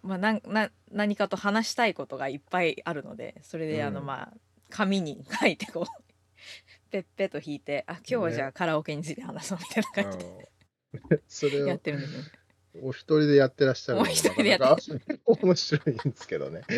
[0.01, 4.37] まあ、なんな何かと話したいことがいっぱいあるのでそれであの、うんまあ
[4.69, 6.08] 紙に書いてこう
[6.89, 10.27] ペッペッと引いてあ今日はじゃあカラオケについて話そうみたいな感じでう
[11.15, 12.29] ん それやっをてるんですよね。
[12.81, 14.77] お一人でやってらっしゃるお一人でやっ
[15.25, 16.61] 面白いんですけどね。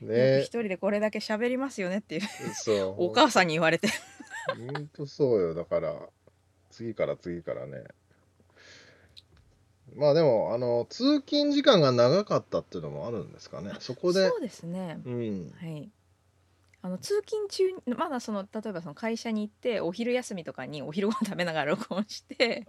[0.00, 2.22] ね一人でこれだけ喋りますよねっていう
[2.54, 3.04] そう。
[3.04, 3.88] お母さんに言われて
[4.54, 5.54] ほんとそうよ。
[5.54, 6.08] だから、
[6.70, 7.84] 次から次からね。
[9.94, 13.72] まあでも、あの、通勤時間が長かったっていうのもあるんですかね。
[13.80, 15.00] そこでそ、うですね。
[15.04, 15.52] うん。
[15.58, 15.90] はい。
[16.82, 17.64] あの通勤中
[17.96, 22.66] まだその例えばその会社に行ってお昼休みとかにお昼ご飯食べながら録音して。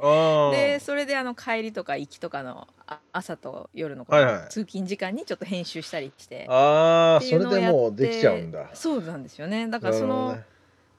[0.49, 8.69] でそれであの帰りとか行きとかのあ朝と夜のこはいはいの通勤時間にちょっと編集したりして、ああ、それでもうできちゃうんだ。
[8.73, 10.43] そうなんですよねだからその、ね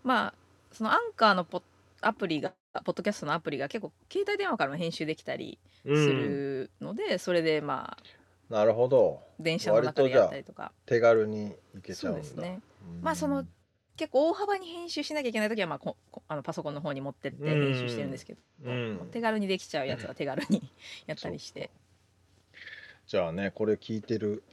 [0.05, 0.35] まあ
[0.73, 1.63] そのアンカーのポッ
[2.01, 2.53] アプリが
[2.85, 6.15] ポッドキャストのアプリが結構携帯電話からも編集できたりすうん。
[6.15, 8.03] るので、それでまあ
[8.51, 9.21] なるほど。
[9.39, 12.23] 電車の中でやったりとか手軽にいけちゃそううんだ。
[12.23, 12.63] ですねうん
[13.03, 13.45] まあその
[13.99, 19.09] 結構大幅に編集しなきゃいけない時は、まあ、ここあのパソコンの方に持ってって編集してるんですけど、うん。
[19.11, 20.71] 手軽にできちゃうやつは手軽に
[21.07, 21.71] やったりして。
[23.09, 24.45] じゃあね、これ聞いてる、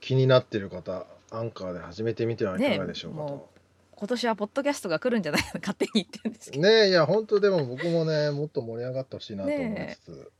[0.00, 3.34] 気になってる方、アンカーで始めてみてはいかがでしょうかねと。
[3.34, 3.48] も
[3.96, 10.32] 今年はポッドキャストが来るんじゃないかな勝手に言ってるんですけど、ねえいや本当でも僕もねもっと盛り上がってほしいなと思いつつ、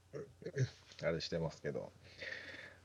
[1.02, 1.92] あれしてますけど。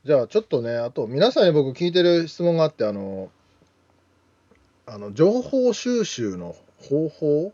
[0.06, 3.32] じゃあちょっとねあと皆さんに僕聞いてる質問があってあの
[4.92, 7.54] あの情報収集の方法？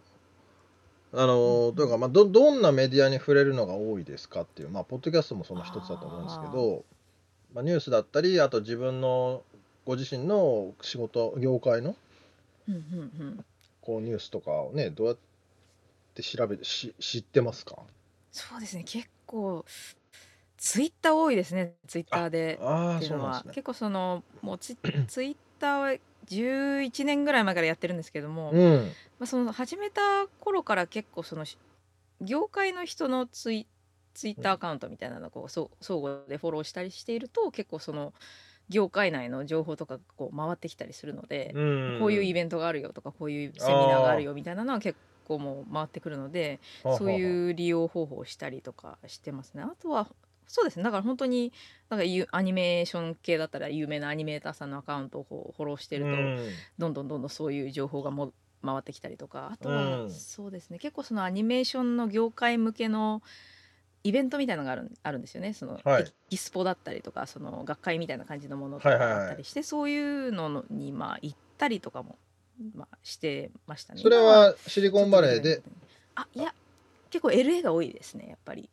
[1.13, 6.83] あの、うんというか、まあ、どどんなメディアに触れるのが多いですかっていうまあポッドキャストもその一つだと思うんですけど
[7.53, 9.41] まあ、ニュースだったりあと自分の
[9.85, 11.95] ご自身の仕事業界の
[12.67, 13.45] うんうんうん、
[13.81, 15.17] こうニュースとかをねどうやっ
[16.15, 17.77] て調べてし知ってますか？
[18.31, 18.83] そうですね。
[18.83, 19.63] 結構
[20.57, 21.75] ツイッター多いですね。
[21.87, 23.53] ツイッターでああっていうのは、そうなんですね。
[23.53, 28.95] 結構そのもうツイツイッターは11年ぐらい前からやってるんですけども、うん。
[29.19, 30.01] まあ、その始めた
[30.39, 31.57] 頃から結構そのし
[32.21, 33.67] 業界の人のツイ
[34.13, 35.69] ツイッターアカウントみたいなのをこう相
[36.01, 38.13] 互でフォローしたりしていると結構その
[38.69, 41.97] 業界内の情報とかがこう回ってきたりするので、うん。
[41.99, 49.63] こういうイベントがあるよとかこういうセミナーがあるよみたいなのは結構もう回ってくるのでそうういう利用方法をしたりとかしてますね。
[49.63, 50.07] あとは
[50.47, 50.83] そうですね。
[50.83, 51.51] だから本当に
[51.89, 56.11] なんかゆアニメーション系だったら有名なアニメーターさんのアカウントをフォローしてると、
[56.77, 59.49] どんどんどんどんそういう情報がも回ってきたりとか。
[59.51, 60.09] あとは、うん。
[60.09, 60.79] そうですね。
[60.79, 63.21] 結構そのアニメーションの業界向けの
[64.03, 65.53] イベントみたいなのがあるんあるんですよね。
[65.53, 66.03] その、はい。
[66.03, 69.21] エキスポだったりとかその学会みたいな感じのものとかはいはいはい。
[69.21, 72.17] あったりして、そういうのにまあ行ったりとかも、
[72.73, 74.01] まあ、してましたね。
[74.01, 75.61] それ今はシリコンバレーで？
[76.15, 76.53] あいや
[77.09, 78.69] 結構 LA が多いですねやっぱり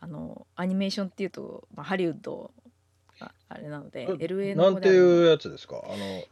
[0.00, 2.50] あのアニメーションっていうと、まあ、ハリウッド
[3.20, 5.82] があれなので LA のなんていうやつですか？
[5.84, 6.28] あのえ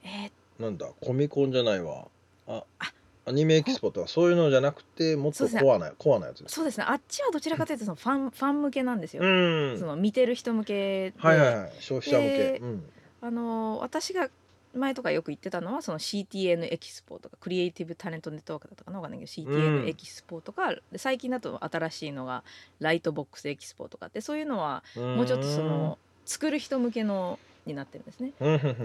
[0.58, 0.88] ーなんだ？
[1.00, 2.06] コミコンじゃないわ。
[2.46, 2.92] ああ
[3.28, 6.84] アニメエキスポとかそういうのじゃなくてもっとコアなコアなやつですそうですね。
[6.86, 9.26] あっちはどちらかというとそのファンファン向けなんですよ、う
[9.74, 9.76] ん。
[9.80, 11.72] その見てる人向けで、はいはいはい。
[11.80, 12.38] 消費者向け。
[12.38, 12.88] でうん。
[13.20, 14.28] あの私が
[14.76, 19.82] 前とかよく言ってたのはその CTN エキスポとかクリエイティブタレントネットワークだったかなわかんないけどうん。
[19.84, 22.44] CTN エキスポとか、で最近だと新しいのが
[22.80, 28.32] ライトボックスエキスポとかってそういうのはもうちょっとその作る人向けのになってるんですね。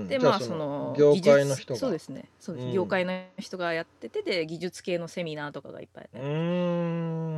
[0.10, 1.80] でまあそその業技術界の人が。
[1.80, 2.26] そうですね。
[2.40, 2.74] そうです、うん。
[2.74, 6.20] 業界の人がやっててで技術系のセミナーとかがいっぱい、うー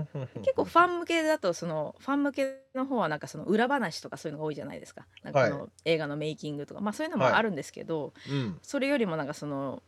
[0.01, 0.07] ん
[0.41, 5.05] 結構ファン向けだとそのファン向けの方はなんかその裏話とかそういうのが多いじゃないですか。
[5.23, 6.81] なんかあの、は映画のメイキングとか。
[6.81, 8.57] まあそういうのもあるんですけど、うん。
[8.61, 9.83] それよりもなんかその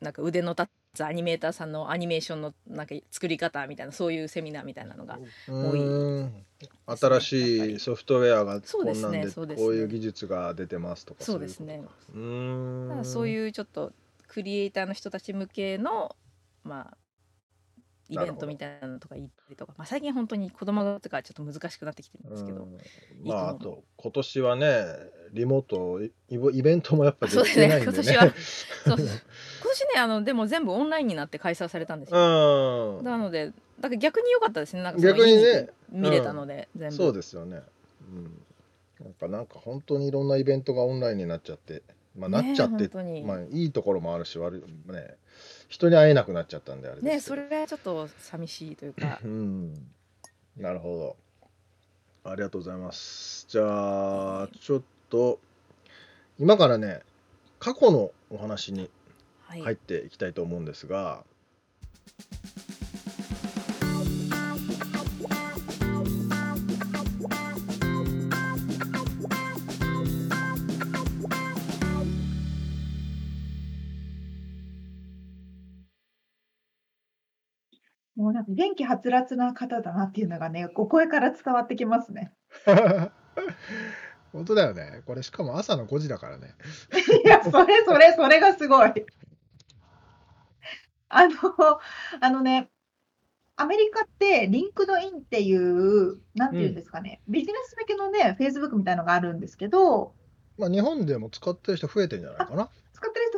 [0.00, 6.32] なんか腕の立つアニメーターさんのアニメーションのなんか作り方みたいなそういうセミナーみたいなのがうーん
[6.86, 9.66] 新しいソフトウェアがそうですこんなんでねそうですね。
[9.66, 11.82] こういう技術が出てますとかそうですね。
[13.02, 13.92] そういうちょっと
[14.28, 16.16] クリエイターの人たち向けの
[16.62, 16.96] まあ
[18.08, 22.30] イベントみたいなのとか行ったりとか、まあ、最近本当に子供がとかちょっと難しくなってきてるん。
[22.30, 22.68] ですけど、
[23.24, 24.84] まああと今年はね
[25.32, 28.04] リモートイイベントもやっぱでそうですねきてないんでね。
[28.04, 28.34] 今年は
[28.84, 33.04] そうそう今年ねあのでも全部オンラインになって開催されたんですよ、うん。
[33.04, 34.82] なのでだから逆に良かったですね。
[34.82, 36.96] なんか逆にね見れたので、全部。
[36.96, 37.62] そうですよね。
[38.08, 38.44] うん。
[39.00, 41.82] なんかなんか本当にいろんなイベントがオンラインになっちゃって
[42.16, 45.16] まあなっちゃってねまあいいところもあるし悪いね
[45.68, 49.18] 人に会えなくなっちゃったんであれねそれがちょっと寂しいというか。
[49.24, 49.74] うん、
[50.56, 51.16] なるほ
[52.24, 52.30] ど。
[52.30, 53.46] ありがとうございます。
[53.50, 55.38] じゃあ、ちょっと、
[56.38, 57.02] 今からね、
[57.58, 58.88] 過去のお話に
[59.42, 61.22] はい、入っていきたいと思うんですが、
[62.42, 62.43] もう
[78.48, 82.32] 元気はつらつな方だなっていうのがね、お声から伝わってきますね。
[84.32, 85.02] 本当だよね。
[85.06, 86.54] これしかも朝の5時だからね。
[87.24, 88.92] いや、それそれ、それがすごい。
[91.08, 91.34] あの、
[92.20, 92.68] あのね、
[93.56, 100.14] アメリカって LinkedIn っていう、なんていうんですかね、ビジネス向けのね、Facebook みたいのがあるんですけど、
[100.58, 102.68] まあ日本でも使ってる人増えてんじゃないかな。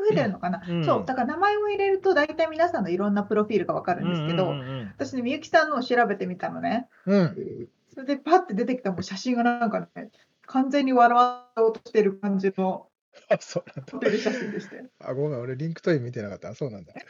[0.09, 6.89] 増えてるのかな、うんそう、だから名前を入れると大体皆さんのいろんなプロフィールがわかるんですけど、うんうん私ね、みゆきさんのを調べてみたのね。
[7.07, 10.11] うんうんそれでパッて出てきたもう写真がなんかね、
[10.45, 11.19] 完全に笑
[11.57, 12.89] おうとしてる感じの
[13.31, 13.93] あ、そうなんだ。
[13.93, 14.85] ホテル写真でしたよ。
[15.01, 16.51] あ、ごめん、俺 LinkedIn 見てなかった。
[16.51, 16.93] あそうなんだ。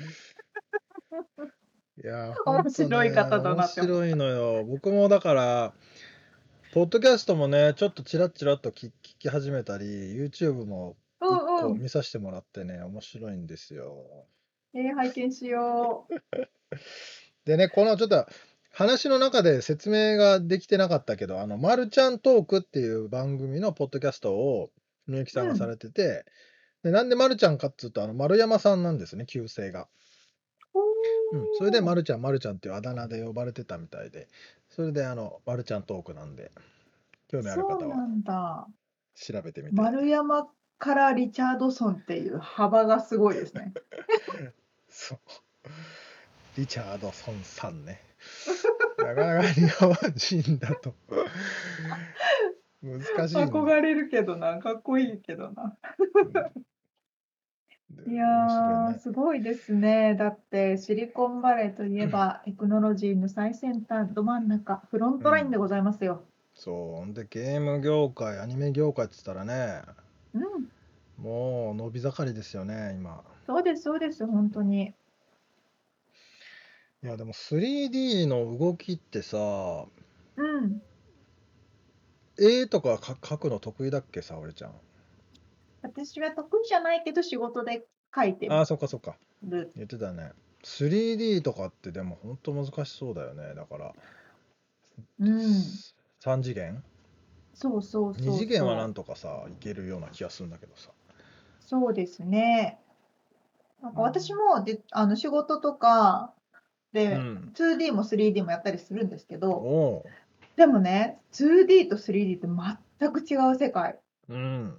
[1.98, 4.64] いやー、面白い方だなって面白いのよ。
[4.64, 5.74] 僕もだから、
[6.72, 10.96] ポッドキャストもね、ちょっとチラッチラッと聞聞き始めたり、YouTube も
[11.56, 11.78] う一うん。
[11.78, 14.28] 個見させてもらってね、面白いんですよ。
[14.74, 16.14] えー、拝見しよう。
[17.44, 18.26] でね、このちょっと
[18.70, 24.70] 話の中で説明ができてなかったけど、あの、まるちゃんトークっていう番組のポッドキャストを
[25.06, 26.26] みゆきさんがされてて、
[26.82, 29.88] でなんでまるちゃんかっつうと、あの丸山さんなんですね、旧姓が。
[31.32, 34.28] うん、それで、まるちゃん、まるちゃんっていうあだ名で呼ばれてたみたいで、
[34.68, 36.52] それで、あの、まるちゃんトークなんで、
[37.28, 38.68] 興味あるそ方は。
[39.14, 39.74] 調べてみて。
[39.74, 40.46] 丸山
[40.78, 43.72] からリチャードソンっていう幅がすごいですね。
[44.88, 45.18] そう。
[46.56, 48.00] リチャードソンさんね。
[48.98, 50.94] なかなか日本人だと
[52.82, 53.36] 難しい。
[53.36, 55.76] 憧れるけどな、かっこいいけどな。
[57.90, 58.98] でいやね。
[58.98, 60.14] すごいですね。
[60.16, 66.24] だって、シリコンバレーといえば、テクノロジーの最先端、ど真ん中、フロントラインでございますよ。
[66.54, 66.96] そう。
[66.96, 69.82] ほんで、ゲーム業界、アニメ業界って言ったらね、
[70.36, 73.24] うん、もう伸び盛りですよね、今。
[73.46, 74.94] そうです、そうです、本当に。
[77.02, 79.86] いや、でも 3D の動きってさ、
[80.36, 80.82] うん。
[82.38, 84.74] 絵とかか描くの得意だっけ、沙織ちゃん。
[85.82, 89.16] 私は得意じゃないけど、仕事で書いてああ、そっかそっか。
[89.42, 89.72] る。
[89.76, 90.32] 言ってたね。
[90.64, 93.54] 3D とかってでも本当難しそうだよね。
[93.54, 93.94] だから、
[95.20, 95.38] うん。
[96.20, 96.82] 3次元？
[97.56, 98.34] そうそうそうそう。
[98.34, 100.90] 2次元はなんとかさ、いけるような気がするんだけどさ。
[101.60, 102.78] そうですね。
[103.82, 106.34] なんか私もであの仕事とか
[106.92, 107.52] うで、ん。
[107.54, 110.06] 2D も 3D もやったりするんですけおど、お
[110.56, 113.98] でもね、2D と 3D って全く違う世界。
[114.28, 114.34] う。
[114.34, 114.78] うん。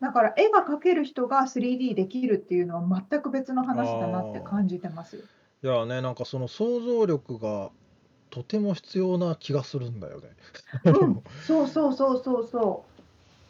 [0.00, 5.22] だから絵が描ける人が 3D できるっていうのは全く別の話だなって感じてます。
[5.62, 7.70] いやね、なんかその想像力が
[8.36, 10.28] とても必要な気がするんだよね。
[10.84, 12.84] うん、 そうそうそうそうそ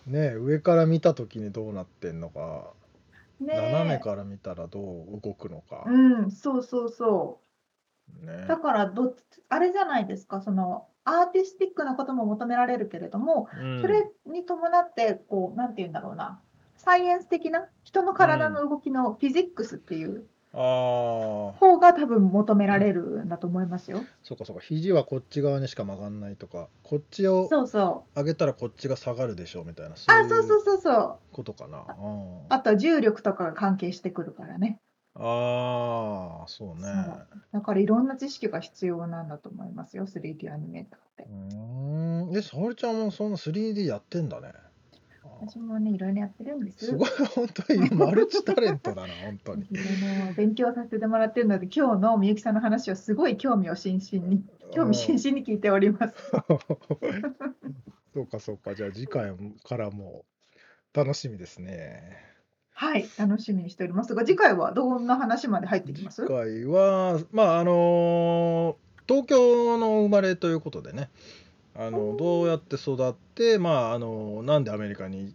[0.06, 2.70] ね上から見た時にどうなってんのか、
[3.40, 3.44] う。
[3.44, 5.82] ねえ斜めから見たらどう動くのか。
[5.88, 7.40] うん、そうそうそ
[8.22, 8.24] う。
[8.24, 8.46] ね。
[8.46, 9.16] だからど
[9.48, 16.40] あれじゃないですか、そのアーティスティックなことも求められるけれども、うんそれに伴って、こう、なんて言うんだろうな、
[16.76, 24.00] サイエンス的な人の体の動きのフィジックスっていう、方が多分求められるんだと思いますよ。
[24.22, 24.62] そうかそうか。
[24.62, 28.18] 肘はこっち側にしか曲がんないとか、こっちをそうそう。
[28.18, 31.18] 上げたらこっちが下がるでしょうみたいな、そあ、そうそううそうそう。
[31.32, 31.78] ことかな。
[31.78, 34.78] うんあとは重力とかが関係してくるからね。
[35.14, 36.82] ああ、そうね。
[37.52, 41.28] だからいろんな知識が必要なんだと思いますよ、3D アニメーターってう。
[41.28, 42.36] ーん。
[42.36, 44.52] え、沙織ちゃんもそんな 3D やってんだね。
[45.40, 46.86] 私もね、いろいろやってるんです。
[46.86, 49.66] すごい、本当にマルチタレントだな、 本当に。
[50.36, 56.14] 勉強させてもらってるので、今日のみゆきさんの話をすごい興味を津々に、興味津々に聞いております。
[58.14, 58.74] そうかそうか。
[58.74, 59.32] じゃあ次回
[59.64, 60.24] からも
[60.94, 62.16] 楽しみですね。
[62.72, 66.22] はい、楽しみにしておりますが、次回はどんな話まで入ってきます？
[66.26, 68.76] 次回は、まああの
[69.08, 71.10] 東京の生まれということでね、
[71.78, 75.34] あのどうやって育って、まああのなんでアメリカに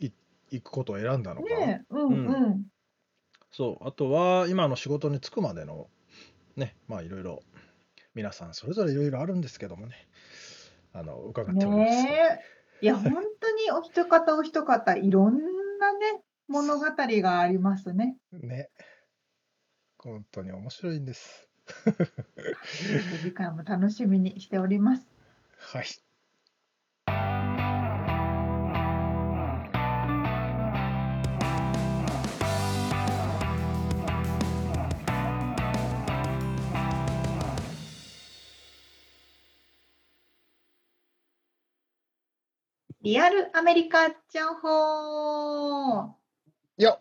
[0.00, 0.10] い
[0.50, 2.66] 行くことを選んだのか、ねえ、うんうん。
[3.50, 5.88] そう、あとは今の仕事に就くまでの
[6.56, 7.42] ね、まあいろいろ
[8.14, 10.08] 皆さんそれぞれいろいろあるんですけどもね、
[10.92, 12.04] あの伺っております。
[12.04, 12.40] ね
[12.80, 12.84] え。
[12.84, 15.34] いや、本当にお一方お一方、いろん
[15.78, 18.16] なね、物語がありますね。
[18.32, 18.70] ね。
[19.98, 21.48] 本当に面白いんです。
[23.20, 25.17] 次回も楽しみにしております。
[25.58, 25.84] はい。
[43.02, 44.14] リアルアメリカ情
[44.60, 46.14] 報
[46.76, 47.00] よ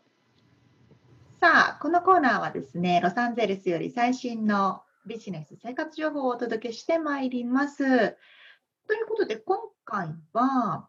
[1.41, 8.18] さあ、このコーナーはですね、ロサンゼルスより最新のビジネス生活情報をお届けしてまいります。
[8.88, 10.88] ということで、今回は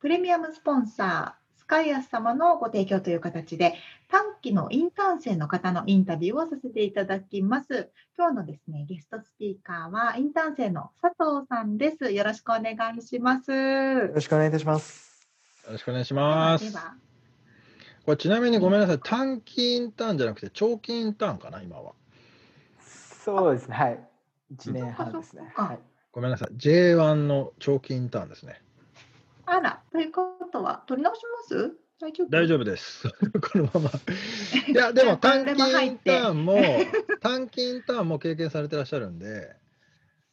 [0.00, 3.74] プレミアムスポンサー、スカイアス様のご提供という形で、
[4.08, 7.90] 短期のインターン生の方のインタビューをさせていただきます。
[8.18, 12.10] 今日のですね、ゲストスピーカーはインターン生の佐藤さんです。
[12.10, 13.52] よろしくお願いします。
[13.52, 15.10] よろしくお願いいたします。
[15.70, 16.76] ろしくお願いしますで。
[16.76, 16.94] は
[18.04, 21.92] これちなみにごめんなさい、短期インターンじゃなくて長期インターンかな、今は。
[23.24, 24.08] そうですね、はい。
[24.56, 25.78] 1年半ですねはい、
[26.12, 28.60] ごめんなさい、J1 の長期インターンですね。
[29.46, 31.76] あら、ということは、取り直します？
[32.00, 32.28] 大丈夫？
[32.30, 33.08] 大丈夫です。
[33.52, 33.90] このまま。
[34.68, 36.56] いや、 でも短期インターンも、
[37.20, 39.54] 短期インターンも経験されてらっしゃるんで、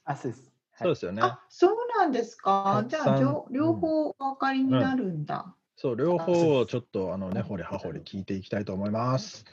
[0.05, 0.51] あ、そうです。
[0.79, 1.21] そうですよね。
[1.21, 2.51] あ、そうなんですか？
[2.51, 5.55] はいじゃあ、三両両方お分かりになるんだ。
[5.75, 9.45] そう、両方をちょっと、あの、根掘り葉掘り聞いていきたいと思います。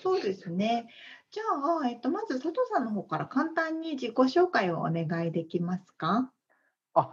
[0.00, 0.88] そうですね。
[1.30, 1.42] じゃ
[1.82, 6.30] あ、えっと、まず佐藤さんの方から簡単に自己紹介をお願いできますか？
[6.94, 7.12] あ、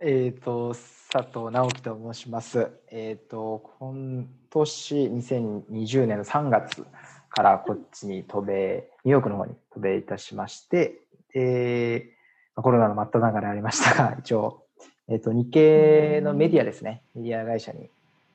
[0.00, 0.74] えっ、と、
[1.12, 2.70] 佐藤直樹と申します。
[2.90, 6.84] えっ、と、今年2020年の3月
[7.30, 11.00] からこっちに渡米、ニューヨークの方に渡米いたしまして、
[11.32, 12.10] で、
[12.54, 14.66] まあコロナの真っ只中でありましたが、 一応、
[15.08, 17.90] えっ、と、日系のメディアですね、メディア会社に、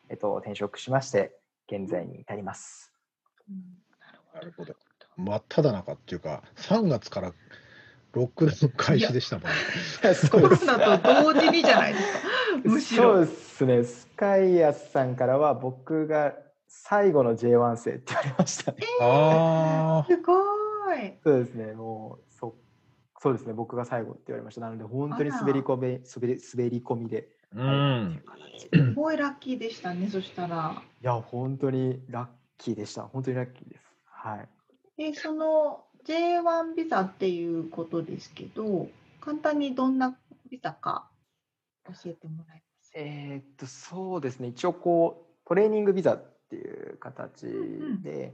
[0.10, 1.38] えっ、と、転職しまして、
[1.72, 2.94] 現在に至ります。
[4.34, 4.76] なるほど。
[5.18, 7.34] 真っ只中っていうか、3月から
[8.14, 9.56] ロックダウン開始でしたもんね。
[10.32, 12.20] コロナと同時にじゃないですか。
[12.64, 13.04] むしろ。
[13.04, 16.34] そうですね、スカイアスさんからは僕が
[16.68, 18.78] 最後の J1 生って言われましたね。
[19.02, 20.34] ああ、すご
[20.94, 21.14] い。
[21.24, 22.56] そうですね、もうそ
[23.20, 24.62] そうですね、僕が最後って言われました。
[24.62, 28.24] なので本当に滑り込み滑り滑り込みで、うはいん。
[28.72, 30.10] すごいラッキーでしたね。
[30.10, 30.82] そしたら。
[31.02, 33.04] いや本当にラッキーでした。
[33.04, 33.84] 本当にラッキーです。
[34.06, 34.50] はい。
[34.98, 38.88] で、その J1 ビザっていうことですけど、
[39.22, 40.18] 簡単にどんな
[40.50, 41.10] ビザか
[41.86, 42.92] 教えてもらえます？
[42.96, 48.34] えーっとそうですね、一応こうトレーニングビザっていう形んで、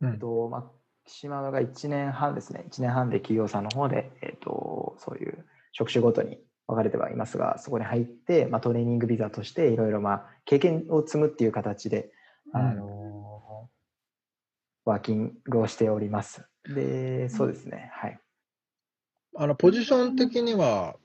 [0.00, 0.12] うん。
[0.12, 0.64] えっとまあ
[1.06, 12.12] 島が1年半ですね、1年半で企業さんの方で、えっとそういう職種ごとに分かれてはいますが、そこに入って、まあ、トレーニングビザとしていろいろまあ経験を積むっていう形で、
[12.52, 12.60] うん。
[12.60, 12.91] あの
[14.84, 16.44] ワーキングをしております。
[16.64, 18.18] で、そうですね、はい。
[19.36, 20.96] あの、ポジション的には、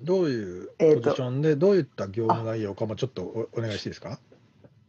[0.00, 4.18] どういうポジションで、どういった業務内容かもちょっとおお願いしていいですか？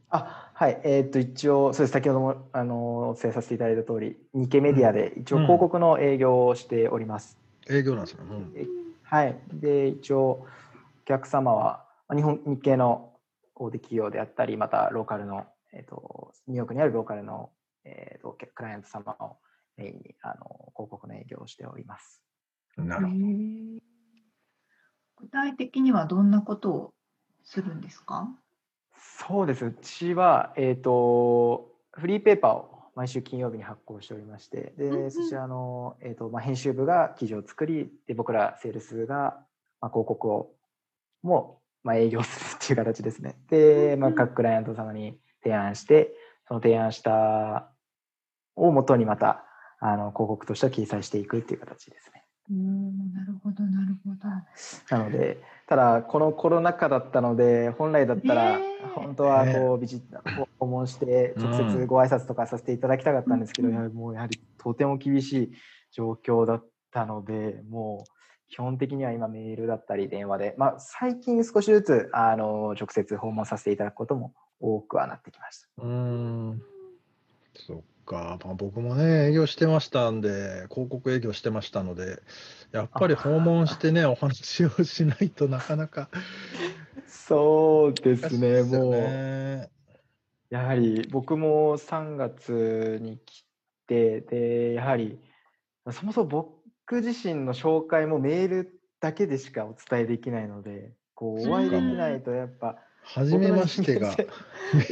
[0.10, 7.38] あはい、えーっと一応そうです先ほどもあのお伝えさせていただいた通り日系メディアで一応うん広告の営業をしております。
[7.70, 8.22] 営業なんですね。
[8.30, 8.66] うんえ
[9.04, 10.48] はい、で一応お
[11.06, 13.12] 客様はまあ日本日系の
[13.56, 17.50] 大手企業であったりまたローカルの、えーっとニューヨークにあるローカルの、
[17.86, 19.38] えーっとクライアント様を
[19.78, 22.22] メインにあの広告の営業をしております。
[22.78, 23.18] なるほど。
[25.18, 26.94] 具体的にはどんなことを
[27.44, 28.30] するんですか？
[28.98, 29.66] そうです。
[29.66, 39.38] うちは、えっ、と、フリーペーパーを毎週金曜日に発行しておりまして、で、うんうんそちらの、えっ、と、まあ、編集部が記事を作り、で、僕らセールスが、
[39.80, 40.56] まあ、広告を、
[41.24, 43.38] も、まあ、営業するっていう形ですね。
[43.50, 46.14] で、まあ、各クライアント様に提案して、
[46.48, 47.72] その提案した
[48.56, 49.46] をもとにまた、
[49.80, 52.26] あの、広告としては掲載していくっていう形ですね。
[52.50, 54.96] おーなるほどなるほど。
[54.96, 58.60] なので、ただ、このコロナ禍だったので、本来だったら
[58.94, 60.02] 本当はねこう、ビジッ
[60.60, 65.52] 訪問して、直うん接ご挨拶とかさせていただきたかったんですけど、もうやはりとても厳しい
[65.92, 68.12] 状況だったので、もう、
[68.48, 75.68] 基本的には今メールだったり電話で、まあ、最近少しずつ、あの、直接訪問させていただくことも多くはなってきました。
[75.80, 76.62] うーん。
[77.56, 82.22] そっか、まあ、僕もね、営業してましたんで、広告営業してましたので、
[82.72, 86.10] やっぱり訪問してね、お話をしないとなかなか
[87.08, 89.70] そうですよもう、ね。
[90.50, 93.46] やはり僕も3月に来
[93.88, 95.20] て、で、やはり、
[95.92, 104.12] そもそも僕自身の紹介もメールだけでしかお伝えできないので、こう、お会いできないとやっぱ、初めましてが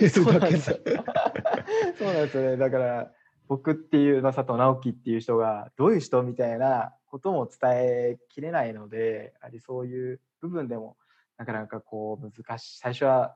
[0.10, 0.78] そうなんですよ。
[1.98, 2.58] そうなんですよね。
[2.58, 3.12] だから、
[3.48, 10.98] 僕っていう、まあ、佐藤直樹っていう人が、どういう人みたいなことも伝えきれないので、やはりそういう部分でも、
[11.38, 13.36] なかなかこう、難しい、最初は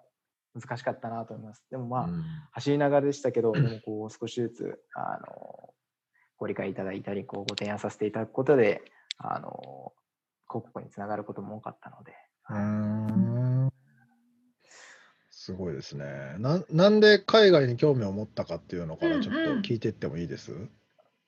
[0.60, 1.66] 難しかったなと思います。
[1.70, 5.74] でもまあ、うん走りながらでしたけど、でもこう少しずつあの
[6.38, 8.82] ご理解いただいたりこうご提案させていただくことで
[9.18, 9.94] あの
[10.50, 12.14] 広告につながることも多かったので、
[12.50, 13.47] うーん
[15.48, 16.04] すごいですね。
[16.40, 16.62] な。
[16.70, 20.52] なんで海外に興味を持ったかっていうのからちょっと聞いていってもいいです、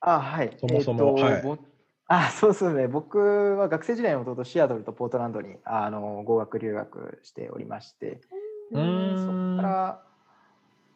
[0.02, 0.58] あはい。
[0.60, 1.42] そもそもえーとはい。
[1.42, 1.58] ぼ
[2.12, 2.90] あそうですね。
[2.90, 8.16] 僕は学生時代にもとシアトルとポートランドにあの語学留学しておりまして。
[8.16, 8.22] で
[8.74, 9.18] うーん。
[9.20, 10.04] そこから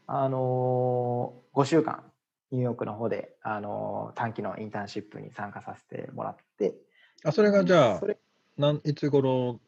[0.07, 2.03] あの5週間
[2.51, 6.75] ニューヨークの方であの短期のインターンシップに参加させてもらって。
[7.23, 8.17] あそれがじゃあそれ
[8.57, 9.61] なんいつ頃？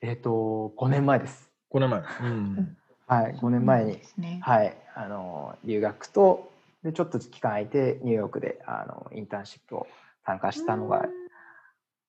[0.00, 4.40] えっ、と5年前です5年前、 うん、はい、5年前に、ね。
[4.42, 6.52] はい、あの留学と
[6.82, 9.86] でちょっと期間空いてニューヨークであのインターンシップを
[10.24, 11.08] 参加したのが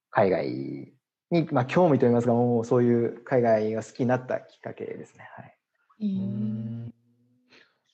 [0.10, 0.94] 海外
[1.30, 5.30] に、まあ、興味といいますかもうそういう海外が好きになったきっかけですね。
[5.36, 5.58] はい、
[6.00, 6.92] えー。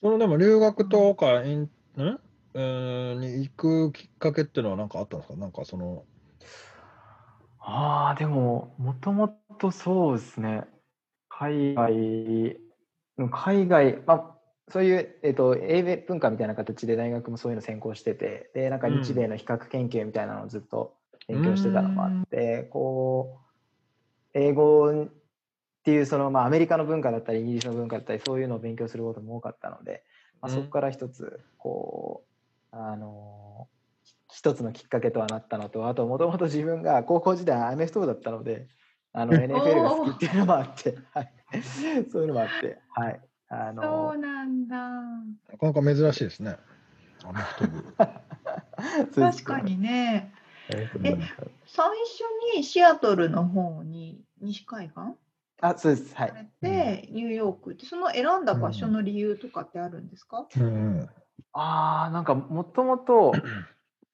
[0.00, 1.70] そのでも留学とかインん？
[2.54, 5.38] えーに行くきっかけっていうのは何かあったんですか？
[5.38, 6.04] なんかその。
[7.60, 10.64] ああでももともとそうですね
[11.38, 12.56] 海外
[13.30, 14.34] 海外、まあ、
[14.68, 20.94] そういう、えっと英米文化みたいな形で大学もそういうの専攻しててでなんか日米の比較研究みたいなのをずっと
[21.28, 23.38] 勉強してたのもあって、こ
[24.34, 25.08] う英語っ
[25.84, 30.02] ていうその、まあ、アメリカの文化だったりイギリスの文化だったりそういうのを勉強することも多かったので、
[30.40, 30.56] まあ、うん。
[30.56, 32.24] そこから一つこ
[32.72, 33.68] うあの
[34.30, 38.68] 一つのきっかけとはなったのとあともともと自分が高校時代アメフト部だったので
[39.12, 41.32] あの NFL が好きっていうのもあって、はい、
[42.10, 44.76] そういうのもあって、はい、あそのうなんだ。
[44.76, 46.56] なかなか珍しいですね。
[47.24, 47.82] アメフト部
[49.12, 50.32] そうです確かにね。
[50.70, 50.88] え
[51.66, 54.94] 最初にシアトルの方に西海岸？
[55.60, 56.14] あそうです。
[56.14, 56.28] はい。
[56.28, 60.46] されて、ニューヨークってその選んだ場所の理由とかってあるんですか？
[60.56, 61.08] うん
[61.52, 63.32] ああ、なんかもともと、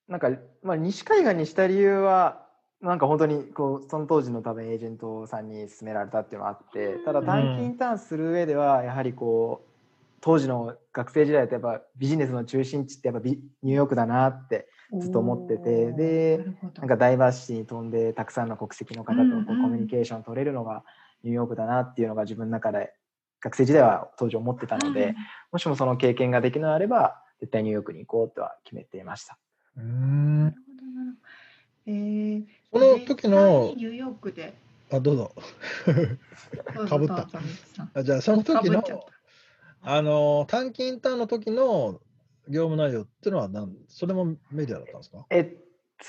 [0.09, 0.31] なんか、
[0.63, 2.44] まあ、西海岸にした理由は、
[2.85, 9.71] なんか本当にこうその当時の多分エージェントさんに勧められたっていうのがあってただ短期インターンする上ではやはりこう
[10.21, 14.69] 当時の学生時代ってやっぱビジネスの中心地ってやっぱビニューヨークだなって
[15.01, 16.45] ずっと思っててで
[16.79, 20.85] なんかダイバーシティに飛んでたくさんの国籍の方とこうコミュニケーション取れるのが
[21.23, 22.93] ニューヨークだなっていうのが自分の中で
[23.41, 25.15] 学生時代は当時思ってたので、
[25.53, 29.37] もしもその経験ができるのであれば絶対ニューヨークに行こうとは決めていました。
[29.77, 31.35] うんなるほどなるほど。
[31.87, 32.45] えー、
[32.75, 34.55] その時のニューヨークで。
[34.93, 35.33] あどうぞ。
[36.75, 37.29] どうぞかぶった。
[37.95, 38.83] あじゃあその時の
[39.83, 42.01] あの短期インターンの時の
[42.49, 45.25] 業務内容っていうのは何それもメディアだったんですか？
[45.31, 45.47] えっ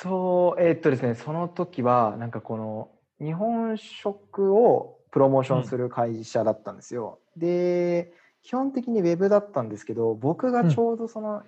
[0.01, 2.89] と、えっとですね、その時は、なんかこの、
[3.25, 7.19] 日本食をプロモーションする会社だったんですよ。
[7.37, 8.11] で、
[8.43, 11.43] 基本的にウェブだったんですけど、僕がちょうどその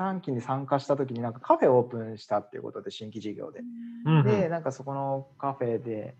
[0.00, 3.60] 短期に参加した時になんかカフェオープンしたっていうことで、新規事業で。
[4.06, 6.14] うんで、なんかそこのカフェで、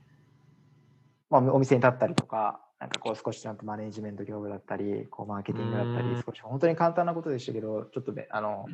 [1.31, 8.66] まあ、お店に立ったりとか、なんかこう少しちゃんとマネージメント業務だったり、こうマーケティングだったうんり、少し本当に簡単なことでしたけど、ちょっとべあの、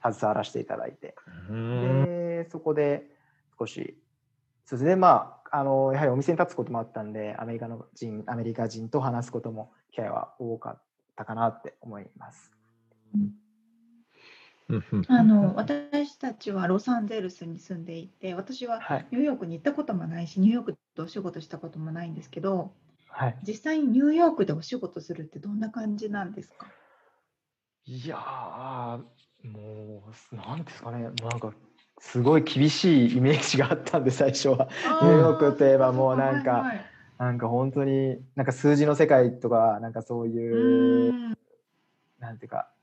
[0.00, 1.16] 携わらせていただいて。
[1.50, 3.10] うんで、そこで
[3.58, 3.98] 少し、
[4.64, 10.82] それでまあ、あの、やはりお店に立つこともあったんで、アメリカの人、アメリカ人と話すことも機会は多かっ
[11.16, 12.52] たかなって思います。
[13.12, 13.43] うんうん
[15.08, 19.06] あの私たちはロサンゼルスに住んでいて私ははい。
[19.10, 22.72] ニューヨークに行ったこともないしニューヨークでお仕事したこともないんですけど
[23.08, 23.36] はい。
[23.46, 26.66] 実際にニューヨークでお仕事するってどんな感じなんですか？
[27.86, 29.00] いやー、
[29.48, 31.52] もう、なんですかね、なんか、
[31.98, 34.68] すごい厳しいイメージがあったんで、最初は。
[35.02, 36.86] ニューヨークといえばもうなんかはいはい
[37.18, 41.34] なんか本当に、なんか数字の世界とか、なんかそういうう、ん
[42.18, 42.73] なんていうか、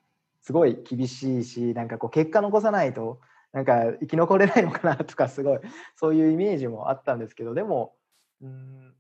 [0.42, 3.20] すごい厳しいし、なんかこう、結果残さないと、
[3.54, 5.60] なんか生き残れないのかなとか、すごい、
[5.96, 7.96] そういうイメージもあったんですけど、でも、
[8.42, 8.96] うん、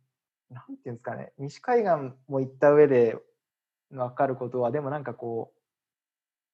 [0.49, 3.17] なんていうんですかね、西海岸も行った上で
[3.89, 5.59] 分かることは、でもなんかこう、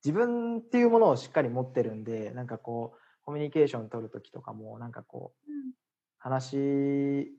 [0.05, 5.51] 自分っていうものをしっかり持ってるんで、なんかこう、コミュニケーション取るときとかも、なんかこう、
[6.17, 7.31] 話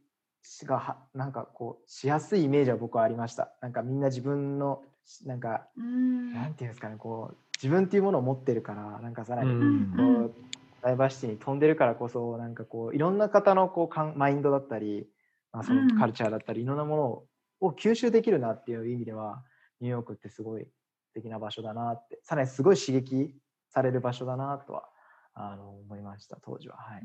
[0.64, 3.52] がはなんかこうしやすいイメージは僕はありました。
[3.60, 4.82] なんかみんな自分の
[5.24, 6.32] なんかうん。
[6.32, 9.92] なんていうんですかねこう自分っていうものを持ってるからなんかさらにうん。
[9.96, 10.34] こう
[10.82, 15.08] ダイバーシティに飛んでるからこそなんかこういろんな方のこうかんマインドだったり、
[15.52, 15.86] まあ、そうん。
[15.88, 17.28] のカルチャーだったりいろんなものを
[17.60, 19.42] を吸収できるなっていう意味では
[19.80, 23.34] ニューヨークってすごい素敵な場所だなってさらにすごい刺激
[23.68, 24.88] される場所だなとは
[25.34, 26.76] あの思いました当時は。
[26.76, 27.02] はい、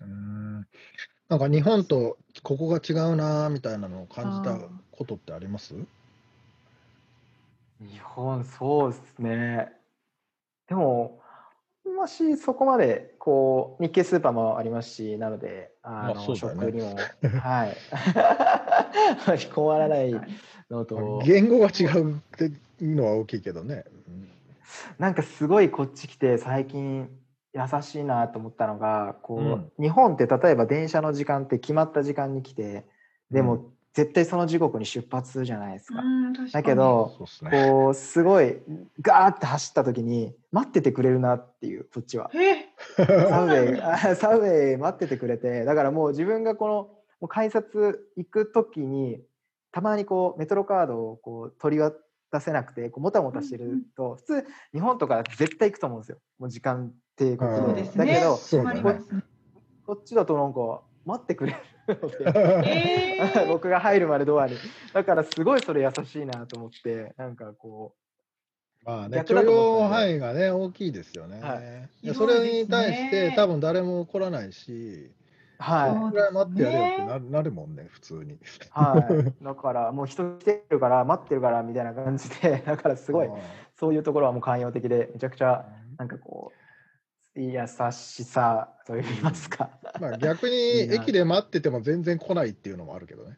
[0.00, 0.66] うん。
[1.28, 4.58] なんか日本とここが違うなみたいなのを感じた
[4.90, 5.74] ことってあります？
[7.90, 9.72] 日本そうですね。
[10.68, 11.20] でも、
[11.86, 16.96] あんましそこまでこう日系スーパーもありますし、なので、あまあの、そうだよね食にも、
[17.40, 17.76] はい。
[19.52, 20.12] 困らない
[20.70, 22.44] のと、言語が違うって
[22.84, 23.84] いうのは大きいけどね。
[24.98, 27.08] なんかすごいこっち来て最近
[27.52, 32.86] 優しいなと思ったのが、こう、うん日本って例えば電車の時間って決まった時間に来て、
[33.30, 36.00] でも、う絶対その時刻に出発するじゃないですか。
[36.00, 36.50] うん確かに。
[36.52, 37.50] だけど、すね。
[37.50, 38.56] こうすごい
[39.02, 42.30] ガーって走った時に待っててくれるなっていうこっちは。
[42.34, 42.68] え？
[42.96, 46.74] サウェイあサウェイ待っててくれてだからもう自分がこの
[47.20, 49.20] もう改札行く時に
[49.72, 56.18] たまにこうメトロカードをこう取り渡せなくてこうもたもたしてると、普通日本とか絶対行くと思うんですよ。
[56.38, 57.82] もう時間帝国で。
[57.94, 58.82] だけどそうだね。
[59.86, 61.58] こっちだとなんか待ってくれる
[62.64, 64.56] えー 僕が入るまでドアに。
[64.92, 67.94] だからすごいそれ優しいなと思ってなんかこ
[68.84, 71.40] まあね、逆許容範囲がね、大きいですよね。
[71.40, 71.60] は
[72.02, 72.14] い。
[72.14, 75.22] それに対して、多分誰も怒らないし、う
[75.62, 78.38] はいそうこれは待ってやれよってななるもんね、普通に。
[78.70, 82.62] はい、 だからもう人来てるから待ってるからみたいな感じで。
[82.66, 83.30] だからすごいあ
[83.76, 85.64] そういうところはもう寛容的でめちゃくちゃ
[85.98, 86.61] なんかこう
[87.34, 89.70] 優しさといいますか。
[89.94, 93.36] ーまあ、逆に 駅で待ってても全然来ないっていうのもあるけどね。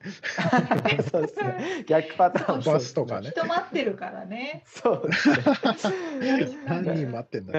[1.11, 1.84] そうですね。
[1.86, 3.30] 逆パターンバスとかね。
[3.30, 4.64] 人待ってるからね。
[4.66, 5.36] そうですね。
[6.66, 7.53] 何人待ってんだ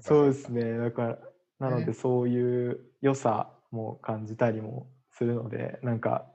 [0.00, 0.78] そうですね。
[0.78, 1.18] だから
[1.58, 6.26] なのでねそういう良さも感じたりもするのでなんか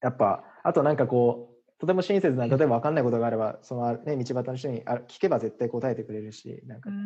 [0.00, 1.51] やっぱあとなんかこう
[1.82, 6.98] とても親切な例えば分かんないことがあればその、ね、道端の人にあ聞けば絶対答えてくれるしなんかうこ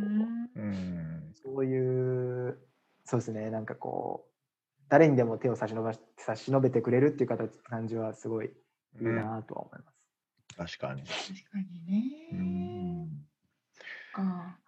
[0.55, 1.33] う、んうん。
[1.43, 2.59] そういう
[3.03, 4.33] そうですねなんかこう
[4.91, 8.51] 誰にでも手を差し伸ばし差し伸べてくれるっていう形感じはすごいい
[9.01, 9.91] いなとは思いま
[10.67, 10.77] す。
[10.77, 11.05] 確かに。
[11.05, 11.17] 確
[11.51, 13.09] かにねうん
[14.13, 14.59] か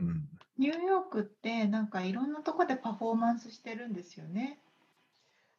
[0.00, 4.60] うんニューヨークってなんかいろんなとこでパフォーマンスしてるんですよね。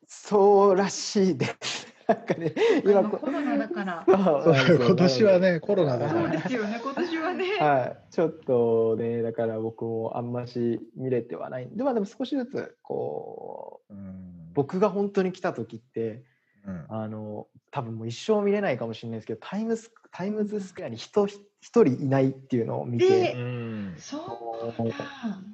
[0.08, 1.95] そうらしいです。
[2.08, 2.54] なんかね
[2.84, 4.04] 今コロナだから。
[4.08, 6.42] 今年はね、コロナだそうから。
[6.42, 6.80] ですよね。
[6.84, 7.46] 今年はね。
[7.60, 11.70] はい、ちょっとね、だから僕もあんまし見れてはない。
[11.72, 16.24] でもでも少しずつ、こう、うん僕が本当に来た時って、
[16.66, 24.18] うんあの、多分もう一生見れないかもしれないですけど、タイムスタイムズスクエアに人一人いないっていうのを見えて、うんそ
[24.78, 24.96] うだ。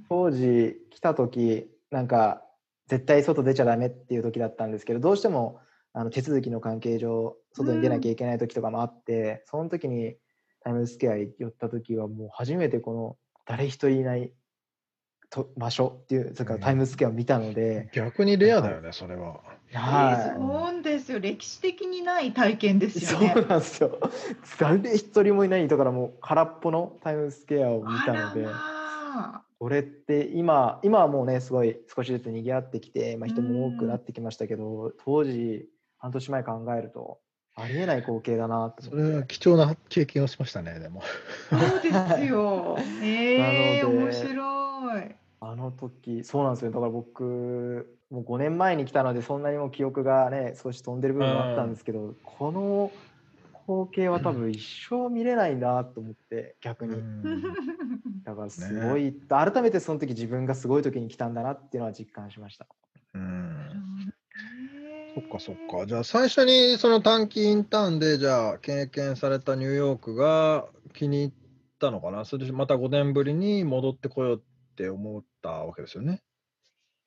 [0.07, 2.43] 当時来た時なんか
[2.87, 5.59] 絶対外出ちゃダメっていう時だったんですけどどうしても
[5.93, 10.15] あの手続きの関係上外に出なきゃいけない時とかもあって、その時に
[10.63, 14.31] タイムズスクエアに寄った時はもう初めてこの誰一人いない
[15.29, 19.41] と場所っていうそれからタイムズスクエアを見たので、逆にレアだよね、それは。
[19.73, 21.19] はそうですよ。
[21.19, 23.41] 歴史的にない体験でい、すそうよね。
[23.43, 23.97] なんですよ
[24.59, 28.45] 誰一人もいないだからもう空っぽのタイムズスクエアを見たので。
[28.45, 35.69] あらまこれって今今はもうねすごい少しずつ賑わってきて、まあ、人も多くなってきましたけど当時
[36.01, 37.19] 半年前考えると
[37.55, 39.11] ありえない光景だなとそ思って。
[39.11, 41.03] れは貴重な経験をしましたね、でも。
[41.51, 42.77] あそうですよ。
[43.03, 45.15] ええなので面白い。
[45.43, 52.91] あの時そうなんですよだから僕もう5年前に来たのでそんなにも記憶がね少し飛んでる部分もあったんですけど、この
[53.65, 57.41] 光景は多分一生見れないなと思って逆に、うん。
[58.23, 62.67] だからすごい、改めてその時自分がすごい時に来たんだなっていうのは実感しました。
[63.15, 64.11] うん
[65.13, 65.85] そっかそっか。
[65.85, 71.31] じゃあ最初にその短期インターンでじゃあ経験されたニューヨークが気に入っ
[71.79, 72.23] たのかな？
[72.23, 76.21] それでまた5年ぶりに戻ってこようって思ったわけですよね？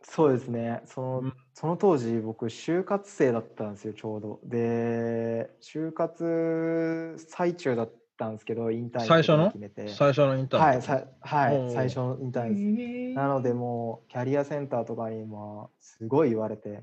[0.02, 0.82] そうですね。
[0.84, 1.32] その,、うん。
[1.54, 4.40] その当時僕就活生だったんですよちょうど。
[4.44, 9.46] で就活最中だったんですけどインターン最初の？
[9.46, 9.88] 決めて。
[9.88, 13.14] 最初のインターンはいさはい最初のインターンです。
[13.14, 16.82] なのでもうキャリアセンターとかにもすごい言われて、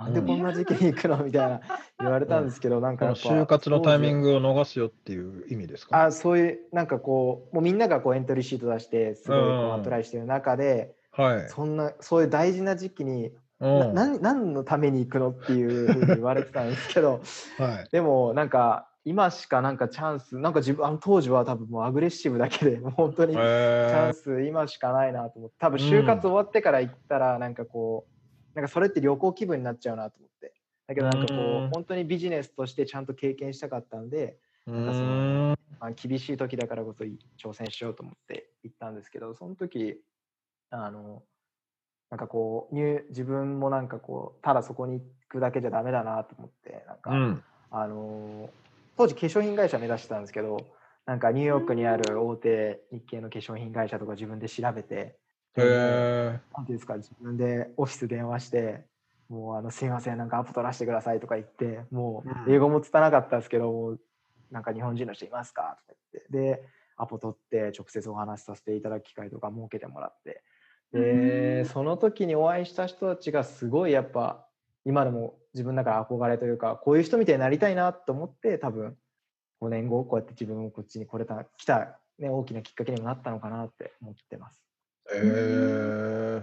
[0.00, 1.18] なんでこんな時期に行くの？
[1.24, 1.60] みたいな
[2.00, 6.04] 言われたんですけど、なんかこのやっぱ就活のタイミンググを逃すよっていう意味ですか？
[6.06, 11.48] あそういうなんかこうもうみんながこうエントリーシート出してすごいこううんアプライしてる中で、はい。
[11.48, 13.78] そんなそういう大事な時期に、うん。
[13.78, 17.20] な何何のために行くのっていうふうに言われてたんですけど
[17.58, 17.88] はい。
[17.92, 28.09] でもなんか今しかなんかチャンスなんか自分あの当時は多分もうアグレッシブだけで もう本当にチャえンス今しかないなと思って多分就活終わってから行ったらなんかこう
[28.54, 30.52] なんかそれって旅行気分になっちゃうなと思って。
[30.86, 35.56] だけどなんかこう本当にビジネスとしてちゃんと経験したかったんで、なんかその
[35.94, 40.00] 厳しい時だからこそい挑戦しようと思って行ったんですけどその時
[40.70, 41.22] あの
[42.10, 42.74] なんかこう
[43.08, 47.42] 自分もなんかこうただそこに行くだけじゃダメだなと思ってなんか、うん。
[47.70, 48.50] あの
[48.96, 50.58] 当時化粧品会社目指してたんですけど
[51.06, 55.16] なんかニューヨークにある大手日系の化粧品会社とか自分で調べて、
[55.56, 56.40] へでえ。
[56.56, 58.84] なんていうんですか自分でオフィス電話して
[59.28, 64.00] もうあのすいませんなんかアポ取らせてくださいとか言ってもう英語も拙なかったですけどもう
[64.50, 70.42] なんか日本人の人いますかとか言ってでアポ取って直接お話しさせていただく機会とか設けてもらって
[70.92, 74.46] でその時にお会いした人たちがすごいやっぱ
[74.84, 78.96] 今でも自分の中で憧れというかこういう人みたいになりたいなと思って多分
[79.60, 84.69] 5年後こうやって自分もこっちに来れた来た、ね、大きなきっかけにもなったのかなって思ってます。
[85.12, 86.42] へ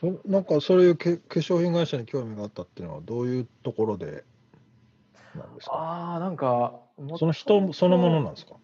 [0.00, 4.24] そなんかそういうけ化粧品会社に興味があったっていうのはどういうところで
[5.34, 5.72] なんですか？
[5.74, 6.80] ああなんか
[7.18, 8.54] その人そのものなんですか？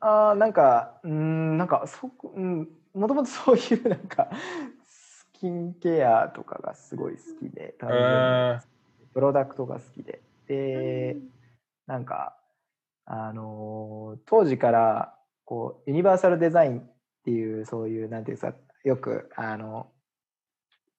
[0.00, 4.28] ああなんかうーんなんかそこうんもともとそういうなんか
[4.86, 8.58] スキンケアとかがすごい好きでえ。
[9.14, 11.16] プロダクトが好きでで
[11.86, 12.36] なんか
[13.04, 15.17] あのー当時から
[15.48, 16.92] こうユニバーサルデザインっ
[17.24, 18.52] ていうそういうなんていうか
[18.84, 19.86] よくあの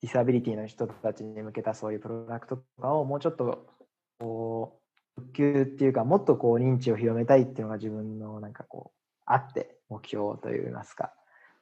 [0.02, 3.68] ディサビリティの人たちに向けたそういうプロダクトとかをもうちょっと
[4.20, 4.80] こ
[5.18, 11.14] う普及っていうかもっとこう認知を広めたいっていうのが自分のなんかこうあって目標といいますか。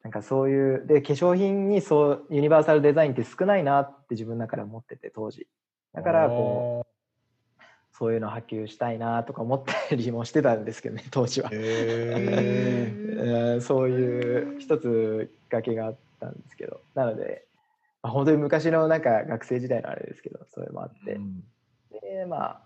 [0.03, 5.45] なんかそういうで化粧品にそうユニバーサルデザインって少ないなって自分の中で思ってて当時。
[5.93, 6.96] だからこう
[7.97, 11.49] そういうの波及したいなとか思ったりもしてたんですけどね当時は。
[11.51, 12.93] え。
[13.19, 16.81] えーそういう一つきっかけがあったんですけど。
[16.93, 17.47] なので、
[18.03, 21.43] まあ、本当に昔のなんか学生時代のあれですけどそれもあって、うん。
[21.89, 22.61] でま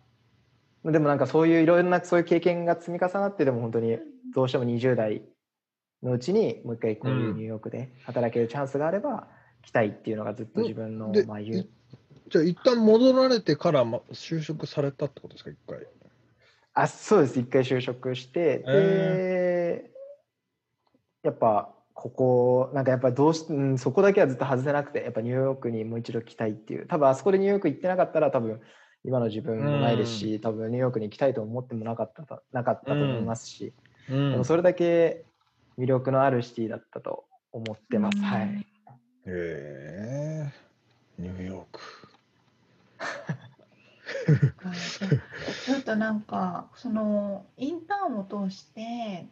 [0.85, 3.99] あでもなんかそういういろいろなそういう経験が積み重なってでも本当に
[4.35, 5.21] どうしても20代
[6.03, 9.27] のうちにもう一回こういうニューヨークで働けるチャンスがあれば
[9.61, 11.69] 来たいっていうのがずっと自分のでまあ言う
[12.31, 15.85] じゃあ一旦戻られてからま就職されたってことですか一回。
[16.73, 17.37] あそうです。
[17.37, 19.91] 一回就職して、へ
[21.21, 26.87] でやっぱここなんかやっぱどうし、うん、そこだけはずっと外せなくてやっぱニューヨークにもう一度来たいっていう。
[26.87, 28.61] 多分あそこでニューヨーク行ってなかったら多分
[29.03, 33.73] 今の自分もないですし、多分ニューヨークに行きたいと思ってもなかったとなかったと思いますし、
[34.09, 34.45] うでもん。
[34.45, 35.25] それだけ
[35.77, 38.65] 魅力のあるシティだったと思ってます、はい。
[39.25, 40.51] へえ。
[41.19, 42.00] ニューヨーク。
[45.65, 49.27] ちょっとなんかそのインターンを通して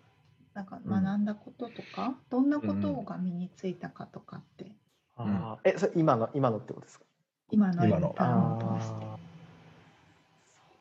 [0.54, 1.04] なんかうん。
[1.04, 4.72] 学んだこととか、どんなことが身についたかとかって。
[5.16, 7.06] あーえそれ今の今のってことですか？
[7.52, 9.06] 今のイン今のターンを通して。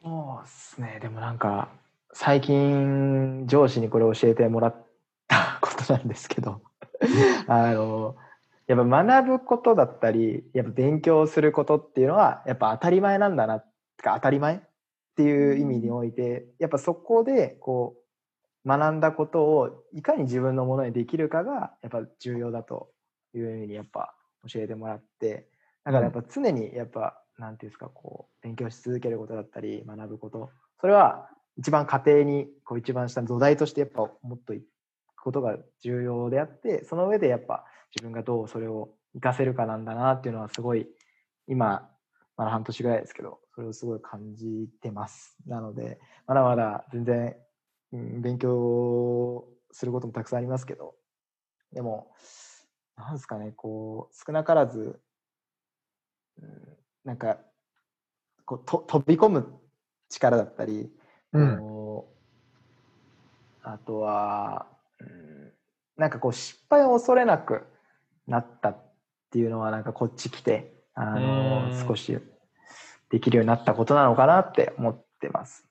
[0.03, 0.99] そうですね。
[1.01, 1.69] でもなんか
[2.13, 4.87] 最近上司にこれ教えてもらっ
[5.27, 6.63] たことなんですけど。
[7.47, 8.17] あの
[8.69, 13.61] やっぱ学ぶことだったりやっぱ勉強することっていうのはやっぱ当たり前なんだな
[14.01, 14.57] か当たり前？
[14.57, 14.61] っ
[15.17, 17.97] ていう意味においてやっぱそこでこ
[18.65, 22.91] う学んだことをいかに自分のものにできるかがやっぱ重要だと
[23.35, 24.15] いうふうにやっぱ
[24.49, 25.49] 教えてもらって
[25.85, 30.51] だからやっぱ常にやっぱなんていうんですかこう勉強し続けることだったり学ぶこと。
[30.81, 34.65] それは一番家庭にこう一番下の土台としてやっぱもっといく
[35.21, 37.65] ことが重要であってその上でやっぱ
[37.95, 40.87] 自分がどうそれを活かせるかなんだなっていうのはすごい
[41.47, 41.89] 今
[42.39, 45.37] まだ半年ぐらいですけど、それをすごい感じてます。
[45.47, 47.37] なので、まだまだ全然、
[47.93, 50.95] うん、勉強することもたくさんありますけど、
[51.73, 52.13] でも、
[52.97, 55.01] なんですかね、こう、少なからず、
[56.41, 57.39] うん、なんか、
[58.45, 59.59] こうと飛び込む
[60.09, 60.91] 力だったり、
[61.33, 61.79] うん
[63.63, 64.67] あとは、
[65.01, 65.53] うん、
[65.99, 67.67] なんかこう失敗を恐れなく
[68.29, 68.77] なったっ
[69.31, 72.17] ていうのはなんかこっち来てあのうん少し
[73.11, 75.67] できるようになったことなのかなって思ってます。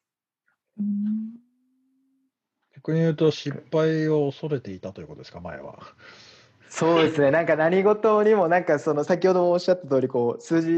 [2.76, 5.80] 逆に言うと失敗を恐れていたということですか、前は。
[6.70, 10.70] そうですね、なんか何事にも、なんかその先ほどもおっしゃった通り、こう数字、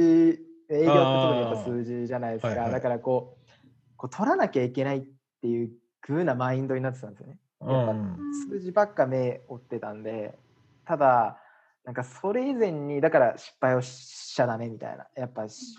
[0.70, 3.50] 営業って特にやっぱ数字じゃないですか、はいはいだからこう、
[3.98, 5.04] こう取らなきゃいけないっ
[5.42, 5.72] ていう
[6.02, 7.38] 風なマインドになってたんですよね。
[7.62, 8.18] やっぱうん
[8.50, 10.38] 数字ばっか目追ってたんで、
[10.86, 11.42] ただ、
[11.90, 15.76] なんかそれ以前に、だから失敗をしちゃダメみたいな、やっぱし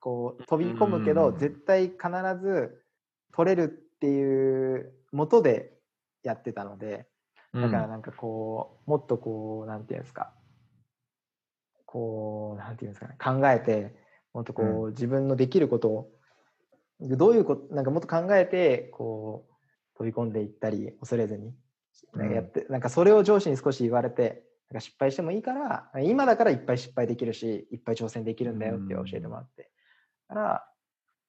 [0.00, 2.00] こう飛び込むけど、うん絶対必
[2.42, 2.82] ず
[3.32, 3.68] 取れるっ
[4.00, 5.72] ていう元で
[6.24, 7.06] やってたので、
[7.54, 10.32] だからなんかこう、もっとこう、なんていうんですか、
[11.84, 13.94] こう、なんていうんですかね、考えて、
[14.34, 16.10] もっとこう、自分のできることを、
[16.98, 21.54] どういうこと、なんかもっと考えて、こう、飛び込んでいったり、恐れずに、
[22.14, 29.70] なんかやって、なんかそれを上司に少し言われて、なんか失敗してもいいから、今だからいっぱい失敗できるし、いっぱい挑戦できるんだよって教えてもらって、
[30.28, 30.68] だから、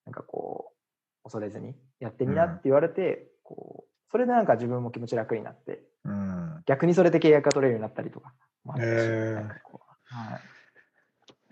[0.06, 0.72] なんかこ
[1.22, 6.62] う、恐れずにやってみなって言われて、こう、それでなんか自分も気持ち楽になって、うん。
[6.66, 8.32] 逆にそれで契約が取れるようになったりとか
[8.64, 9.34] もあったし、へー。
[9.34, 10.40] なんかこうは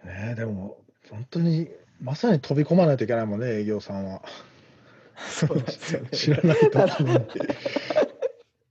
[0.04, 0.78] い、ねえでも
[1.10, 1.68] 本当に
[2.00, 4.22] まさに飛び込まないといけないもんね営業さんは。
[5.16, 6.08] そうですよね。
[6.16, 6.78] 知らないと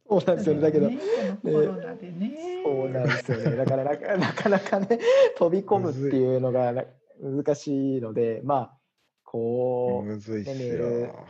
[0.08, 0.62] そうなんですよね。
[0.62, 1.00] だけど、ね
[1.44, 2.62] コロナでね。
[2.64, 3.56] そうなんですよね。
[3.56, 5.00] だからなか なかなかね、
[5.38, 6.84] 飛び込むっていうのがな
[7.22, 8.78] 難しいので、まあ、
[9.24, 11.26] こう、むずいっすねメールよ。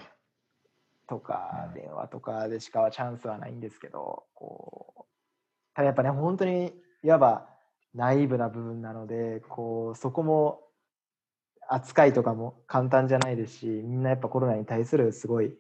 [1.08, 5.04] とかうん電話とかでしかはチャンスはないんですけど、こう、
[5.76, 6.74] ただやっぱね、本当に
[7.04, 7.48] いわば
[7.94, 10.62] ナイーブな部分なので、こう、そこも
[11.68, 15.56] 扱いとかも簡単じゃないですし、みんなやっぱコロナに対するすごいやっ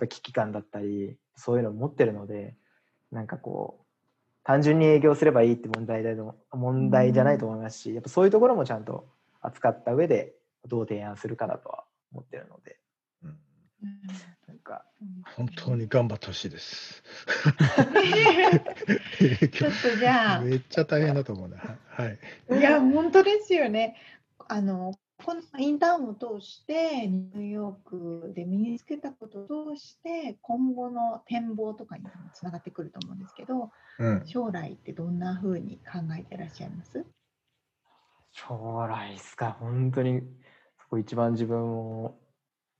[0.00, 2.54] ぱ危機感だったり、そういうのを持ってるので、
[3.10, 3.84] なんかこう、
[4.44, 9.08] 単純に営業すればいいって問題での問題じゃないと思いますし、やっぱそういうところもちゃんと
[9.40, 10.34] 扱った上で
[10.66, 12.78] どう提案するかだとは思ってるので、
[13.24, 13.38] うん
[14.46, 14.84] なんか、
[15.36, 17.02] 本当に頑張ってほしいです。
[19.52, 21.56] ちょっとじゃあ、めっちゃ大変だと思うね。
[21.88, 22.18] はい。
[22.58, 23.96] いや、本当ですよね。
[24.48, 24.94] あの、
[25.24, 34.22] このインターンを通して、ニューヨークで身につけたことを通して、今後の展望とかにもつながってくると思うんですけど、うん。
[34.24, 37.04] 将来ってどんな風に考えてらっしゃいます？
[38.32, 40.22] 将来ですか、本当に
[40.80, 42.16] そこ一番自分を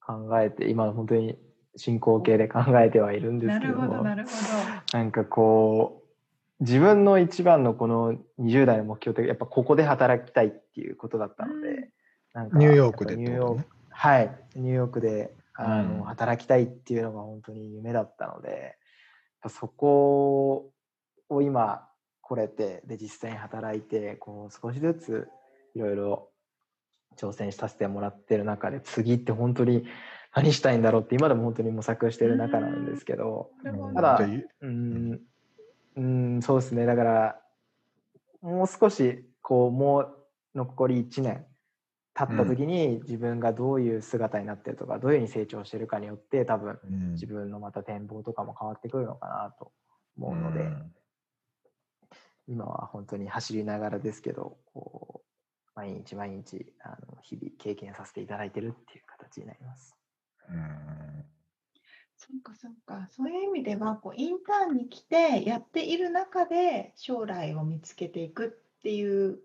[0.01, 1.39] 考えて、今本当に
[1.77, 4.05] 進行形で考えてはいるんですけども、るほ
[4.93, 6.03] なんかこ
[6.61, 11.91] う、自分の一番のこの20代の目標って、やっぱここで働きたいっていうことだったので、うん
[12.35, 13.69] なんかニューヨークでニューヨーク。
[13.91, 16.03] はい、ニューヨークであの、うん。
[16.05, 18.77] 働きたいっていうのが本当に夢だったので、
[19.49, 20.73] そこ
[21.29, 21.89] を今
[22.23, 25.29] 来れて、で、実際に働いて、こう少しずつ
[25.75, 26.29] いろいろ
[27.17, 29.85] 挑戦させてもらってる中で、次って本当に
[30.35, 34.21] 何したいんだろうって今でも本当に模索してる中なんですけど、なるほどただ
[34.61, 35.21] うん、
[35.97, 36.87] うん、そうですね。
[36.87, 37.41] だから、
[38.43, 40.17] もう少し、こう、もう
[40.55, 41.47] 残り1年
[42.15, 49.73] 経った時に、自分がどういう姿になってるとか、どういうふうに成長してるかによって、多分、うん自分のまた展望とかも変わってくるのかなと
[50.19, 50.95] 思うので、うん
[52.49, 55.31] 今は本当に走りながらですけど、こう、
[55.77, 59.97] 毎日毎日、あの日々経験させていただいてるっていう形になります。
[60.49, 61.25] うん
[62.17, 63.09] そうかそうか。
[63.11, 68.47] そういう意味ではこうインターンに来てやっている中で将来を見つけていく
[68.79, 69.39] っていう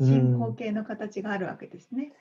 [0.00, 2.12] 進行形の形があるわけですね。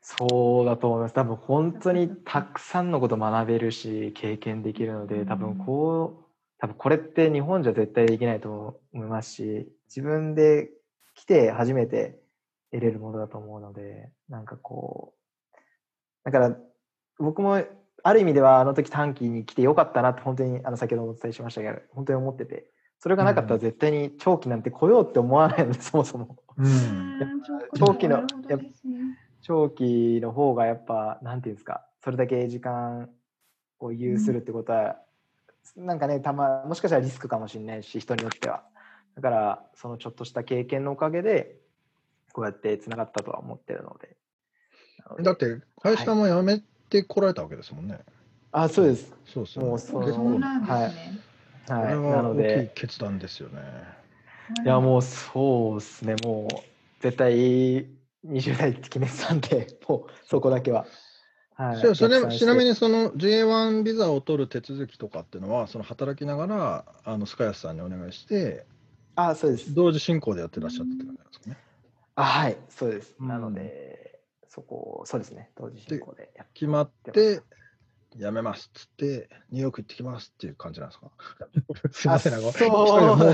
[0.00, 1.14] そうだと思います。
[1.14, 6.24] 多分本当にたくさんのこと学べるし、経験できるので、多分こう、
[6.58, 10.70] 多分これって日本じゃ絶対できないと思いますし、自分で
[11.14, 12.20] 来て初めて
[12.72, 15.14] 得れるものだと思うので、なんかこ
[15.52, 15.58] う、
[16.24, 16.56] だから
[17.18, 17.64] 僕も
[18.02, 26.36] ある意味ではあの時短期に来てよかったなって本当にあの先ほどもお伝えしましたけど、本当に思ってて、それがなかったら絶対に長期なんて来ようって思わないので、 そもそも。
[26.56, 27.08] うんうん
[27.76, 28.72] 長期のね
[29.40, 33.08] 長期の方がやっぱなんていうんですかそれだけ時間
[33.78, 34.96] を有するってことは、
[35.76, 38.64] なんかねたまもしかしたらリスクかもしれないし人によっては
[39.14, 41.60] だからそのちょっとした経験のおかげで
[42.32, 44.16] こうやってつながったとは思ってるので
[45.10, 47.98] のでだって会社も辞めてこられたわけですもんね。
[48.52, 49.12] あ、そうです。
[49.26, 49.64] そうそう。
[49.64, 51.12] もうそそうなんですね。
[51.14, 51.27] こ
[51.68, 51.82] はい。
[51.82, 53.60] なれは大きい決断ですよね。
[54.64, 57.88] いや、もうそうですね、もう絶対
[58.24, 60.86] 20代って決めてたんで、 もうそこだけは。
[61.54, 61.94] はい。
[61.94, 68.64] それちなみにその J1 ビザを取る手続きとかっていうのは、その働きながらあのスカヤスさんにお願いして、
[69.14, 69.74] あ、そうです。
[69.74, 71.56] 同時進行でやってらっしゃったって感じなんですかね。
[72.14, 73.14] あ、はい、そうです。
[73.18, 77.42] うんなので、そこ、そうですね、同時進行で決まって、
[78.16, 81.10] 辞めますっつって、ニューヨーク行ってきますっていう感じなんですか？
[81.92, 82.54] すいません、なんか、一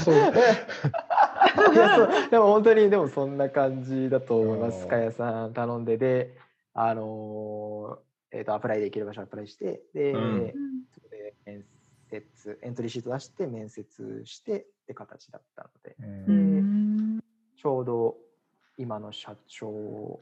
[0.01, 0.15] そう。
[1.75, 2.31] いやそう。
[2.31, 4.87] でも本当にでもそんな感じだと思います。
[4.87, 6.37] かやさん頼んでで、
[6.73, 10.85] あのーえーとアプライできる場所アプライして、で、うん。
[10.93, 11.65] そこで面
[12.11, 15.97] 接、エントリーシート出して面接してって形だったので、
[16.27, 16.57] うん。
[16.57, 17.25] うん。
[17.57, 18.17] ちょうど
[18.77, 20.21] 今の社長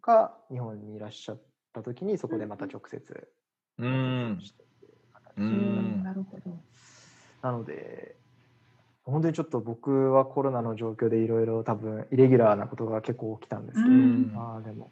[0.00, 1.40] が日本にいらっしゃっ
[1.74, 3.28] た時にそこでまた直接
[5.36, 6.58] うんなるほど。
[7.42, 8.16] なので、
[9.04, 14.90] 本当にちょっと僕はコロナの状況でいろいろ多分イレギュラーなことが結構起きたんですけど、うんまあでも、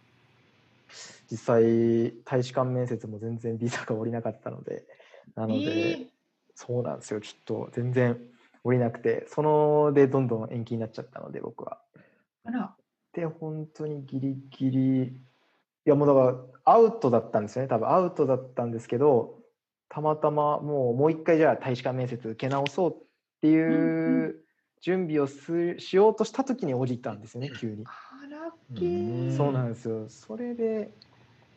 [1.30, 4.84] 実際大使館面接も全然ビザが下りなかったので、
[5.34, 6.06] なので、えー
[6.60, 8.18] そうなんですよ、ちょっと全然
[8.64, 11.78] 降りなくて、そのでどんどん延期になっちゃったので、僕は。
[12.42, 12.74] あら。
[13.12, 15.12] で、本当にギリギリ、い
[15.84, 16.36] やもうだから
[16.70, 19.38] アウトだったんですよね、多分アウトだったんですけど、
[19.88, 22.94] たまたまもうもう一回じゃあ大使館面接受け直そうっ
[23.40, 24.34] てうんいう
[24.80, 27.84] 準備をすしようとした時に降りたんですよね、急に。
[29.36, 30.08] そうなんですよ。
[30.08, 30.92] それで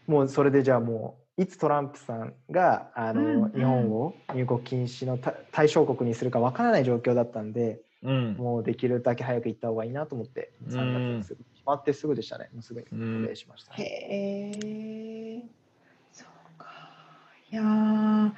[0.08, 12.50] もうそれでじゃあもういつトランプさんがあの、うんうん日本を入国禁止のた対象国にするかわからない状況だったんで、うんもうできるだけ早く行った方がいいなと思って、うん3月にすぐ決まってすぐでしたね。
[12.54, 13.74] もうすぐにうん渡米しました。
[13.74, 14.91] へえ。
[17.52, 18.34] いやーま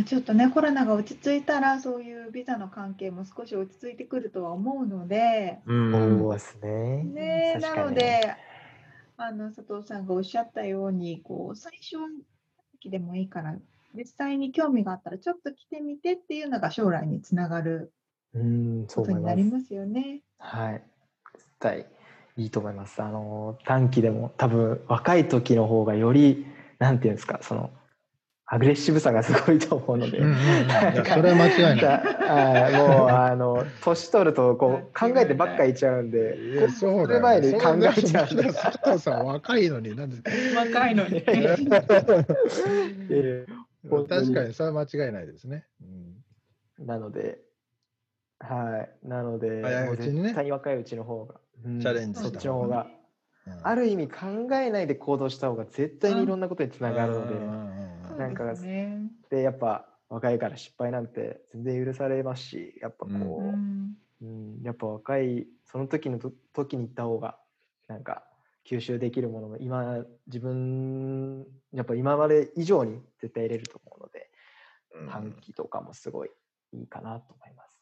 [0.00, 7.04] あちょっとねコロナが落ち着いたらそういうビザの関係も少し落ち着いてくるとは思うので、うんそうですね。
[7.04, 8.34] ねなので
[9.16, 12.08] あの佐藤さんがおっしゃったようにこう最初は
[12.72, 13.54] 時でもいいから
[13.94, 17.92] 実際に興味があったらちょっと来てみてっていうのが将来につながる
[18.34, 19.12] うん、そこと。
[19.12, 20.22] になりますよね。
[20.38, 20.82] はい。
[21.36, 21.86] 絶対
[22.36, 23.00] いいと思います。
[23.00, 26.46] あの短期でも多分若い時の方がより
[26.78, 27.70] なんていうんですかその
[28.48, 30.18] アグレッシブさがすごいと思うので。
[30.18, 30.22] そ
[31.20, 31.84] れは間違いない。
[31.84, 40.22] はい、もうあの年取るとこう考えてばっかりいちゃうんで、そうだよ、前に考えちゃう佐藤さん若いのになんで
[40.54, 41.24] 若いのに。
[43.10, 43.46] え
[43.88, 45.66] 本当に確かにそれは間違いないですね。
[45.82, 47.38] うんーなので、
[48.38, 52.96] はい、なので、早いうちにね絶対に若いうちの方が、うんチャレンジそっちの方が、うん
[53.62, 57.34] ある意味考えないで行動した方が絶対にいろんなことにつながるので、
[58.16, 59.10] なんかですね。
[59.30, 63.16] でやっぱ若いから失敗なんて全然許されますし、やっぱこう、う
[63.52, 67.38] んうん、やっぱ若いその時のと時に行った方が
[67.88, 68.24] なんか
[68.68, 74.30] 吸収できるものも今自分やっぱ今まで以上に絶対入れると思うので、
[74.94, 76.30] うん短期とかもすごい
[76.72, 77.78] いいかなと思います。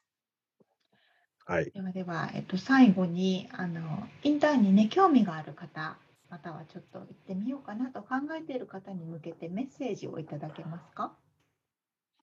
[1.47, 1.70] はい。
[1.70, 5.97] ではでは、えっと、最後にあのインターンにね興味がある方
[6.35, 11.12] またはちょっと行ってみようかなと考えている方に向けてメッセージをいただけますか？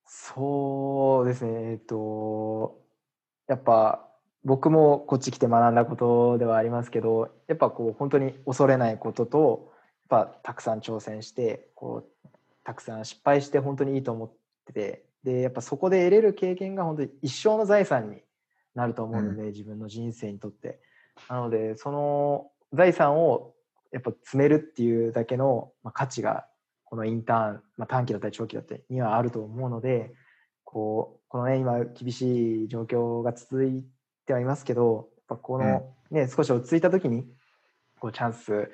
[0.06, 2.78] そうですね、えっと、
[3.48, 4.06] やっぱ
[4.44, 9.72] 僕もこっち来て学んだことではありますけど、やっぱこう本当に恐れないことと、
[10.12, 12.28] やっぱたくさん挑戦して、こう
[12.66, 14.32] たくさん失敗して本当にいいと思っ
[14.66, 18.18] てて、で、やっぱそこで得れる経験が本当に一生の財産に
[18.76, 20.82] なると思うので、自分の人生にとって。
[21.30, 23.54] なので、その財産を
[23.92, 26.46] やっぱ詰めるっていうだけの、まあ、価値が
[26.86, 30.14] このインターン、まあ、短期だったり長期だったりにはあると思うので、
[30.64, 33.84] こう、このね、今厳しい状況が続い
[34.26, 37.26] てはいますけど、やっぱこのね、少し落ち着いた時に、
[38.00, 38.68] こうチャンス、やっ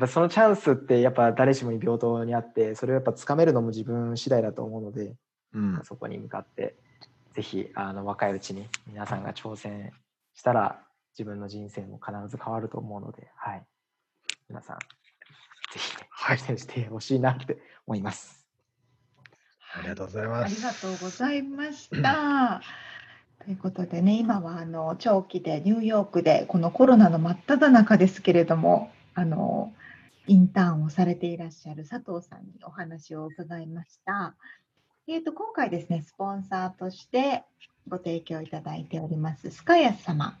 [0.00, 5.14] ぱそのチャンスってやっぱ誰しもに平等にあって、それをやっぱつかめるのも自分次第だと思うので、
[5.52, 5.80] うん。
[5.84, 6.74] そこに向かって、
[7.34, 9.92] ぜひあの若いうちに皆さんが挑戦
[10.34, 10.82] したら、
[11.18, 13.62] 自分の人生も必ず変わると思うので、はい。
[14.52, 14.84] 皆さん、ぜ
[15.76, 18.46] ひね、はい挑戦してほしいなって思います。
[19.74, 20.52] ありがとうございます。
[20.52, 22.60] ありがとうございました。
[23.42, 29.72] ということでね、今はあの長期でニューヨークでこのコロナの真っ只中ですけれども、あの
[30.26, 34.34] インターンをされていらっしゃる佐藤さんにお話を伺いました。
[35.08, 37.42] えー、と今回ですね、スポンサーとして
[37.88, 40.36] ご提供いただいておりますスカイアス様。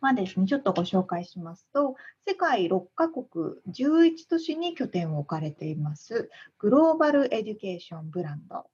[0.00, 1.96] まあですね、ちょっとご紹介しますと、
[2.26, 3.24] 世界6カ国
[3.68, 8.66] 11都市に拠点を置かれています、グローバルエデュケーションブランド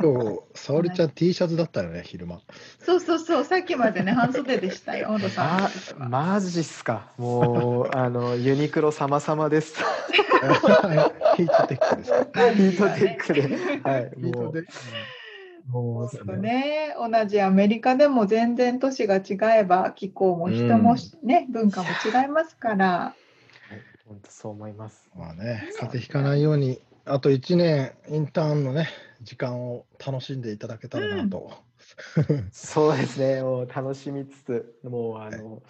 [0.00, 2.40] 今日、沙織ちゃん T シャツだったよね、昼間。
[2.80, 5.62] そうそうそう、さっきまでね、半袖でしたよ、小野さんあ、
[5.98, 6.08] は。
[6.08, 7.12] マジっすか。
[7.18, 9.82] もう、あの、ユニクロ様々です。
[11.36, 12.52] ヒートテックですか？
[12.52, 13.42] ヒートテックで。
[13.88, 14.72] はい、ヒートもう、テック。
[15.68, 23.14] もうちょっとね、同じアメリカでも全然都市が違えば気候も人もね、文化も違いますから。
[24.06, 25.10] 本当そう思います。
[25.14, 28.88] まあね、風邪ひかないように、あと1年、インターンのね、
[29.20, 31.52] 時間を楽しんでいただけたらなと。
[32.50, 35.62] そうですね、もう楽しみつつ、もうあの、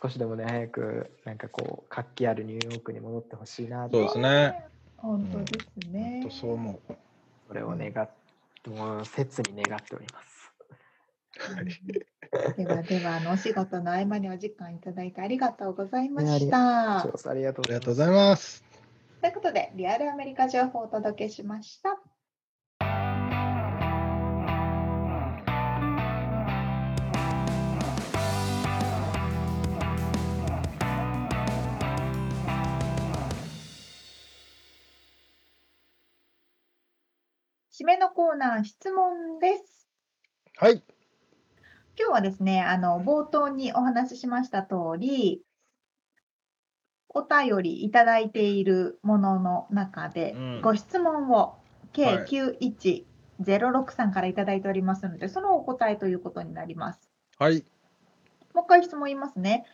[0.00, 4.64] 少しでもね、早く、なんかこう、活気あるニューヨークに戻ってほしいなと、そうですね。
[4.96, 6.30] 本当ですね本。
[6.30, 6.94] 当そう思う。
[7.48, 8.10] それを願っ
[8.62, 10.32] て、もう切に願っております。
[12.56, 17.00] ではでは、 あのお仕事の合間にお時間いただいてありがとうございました。
[17.00, 18.64] ありがとうありございますがとうございます。
[19.20, 22.00] ということで、リアルアメリカ情報をお届けしました。
[37.82, 39.88] 締めのコーナー、質問です。
[40.56, 40.84] はい。
[41.98, 45.42] 今日はですね、あの冒頭にお話ししました通り、
[47.08, 51.56] お便りいただいているものの中で、うんご質問を
[51.92, 52.64] 計はい
[53.04, 57.10] 9106さんからいただいておりますので、そのお答えということになります。
[57.36, 57.64] はい。
[58.54, 59.66] もう一回質問言いますね。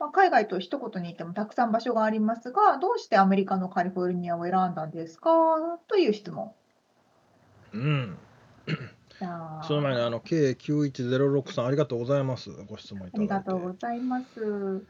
[0.00, 5.30] まあ、海外と一言に言ってもたくさん場所がありますが、どうしてアメリカのカリフォルニアを選んだんですか？
[5.86, 6.52] という質問。
[7.74, 8.18] うん。
[9.62, 12.50] その前に、あの、K9106 さん、ありがとうございます。
[12.50, 13.34] ご質問いただいて。
[13.34, 14.84] ありがとうございます。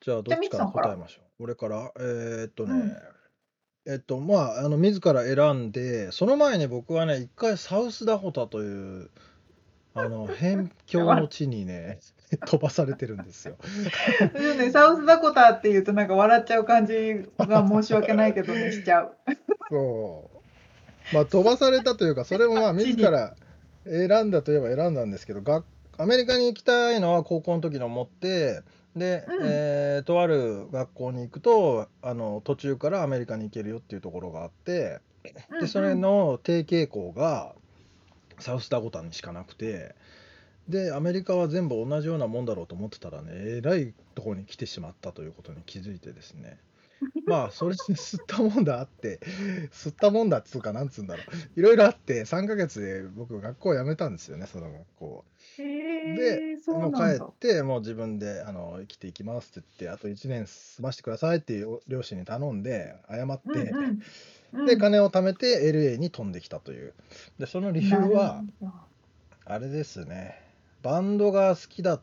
[0.00, 1.44] じゃあ、どっちからじゃあミツさんから答えましょう。
[1.44, 2.96] 俺から、えーっとね、うん
[3.88, 9.10] えっと、まあ、あの、自ら選んで、その前に僕はね、一回サウスダコタという、
[9.94, 12.00] あの、 辺境の地にね、
[12.46, 13.56] 飛ばされてるんですよ。
[13.62, 19.16] そうね、サウスダコタっていうとなんか笑っちゃう感じが申し訳ないけどね、しちゃう。
[19.70, 20.35] そう。
[21.12, 23.36] まあ、飛ばされたというか、それもまあ、 自ら
[23.84, 25.64] 選んだといえば選んだんですけど、が
[25.98, 28.62] アメリカに行きたいのは高校の時の思って、
[28.96, 29.46] で、うん。
[29.46, 35.00] えーとある学校に行くとあの途中からアメリカに行けるよっていうところがあって
[35.60, 37.54] でそれの低傾向が
[38.38, 39.94] サウスダコタにしかなくて
[40.68, 46.58] でアメリカは全部同じようなもんだろうと思ってたらねえらいところに来てしまったということに気づいてですね
[47.26, 49.20] まあそれで吸ったもんだあって
[49.72, 51.60] 吸ったもんだっつうかなんつうんだろう。
[51.60, 55.24] いろいろあって3ヶ月で僕学校を辞めたんですよねその学校。
[55.58, 57.22] へでもうん帰。
[57.22, 64.00] ってもう自分であの生きていきますって言ってあと1年済ましてくださいっていう両親に頼んで謝って、うんうん。
[64.54, 64.66] うん。
[64.66, 66.94] で金を貯めて LA に飛んできたという。
[67.38, 68.42] でその理由は
[69.44, 70.42] あれですね。
[70.82, 72.00] バンドが好きだっ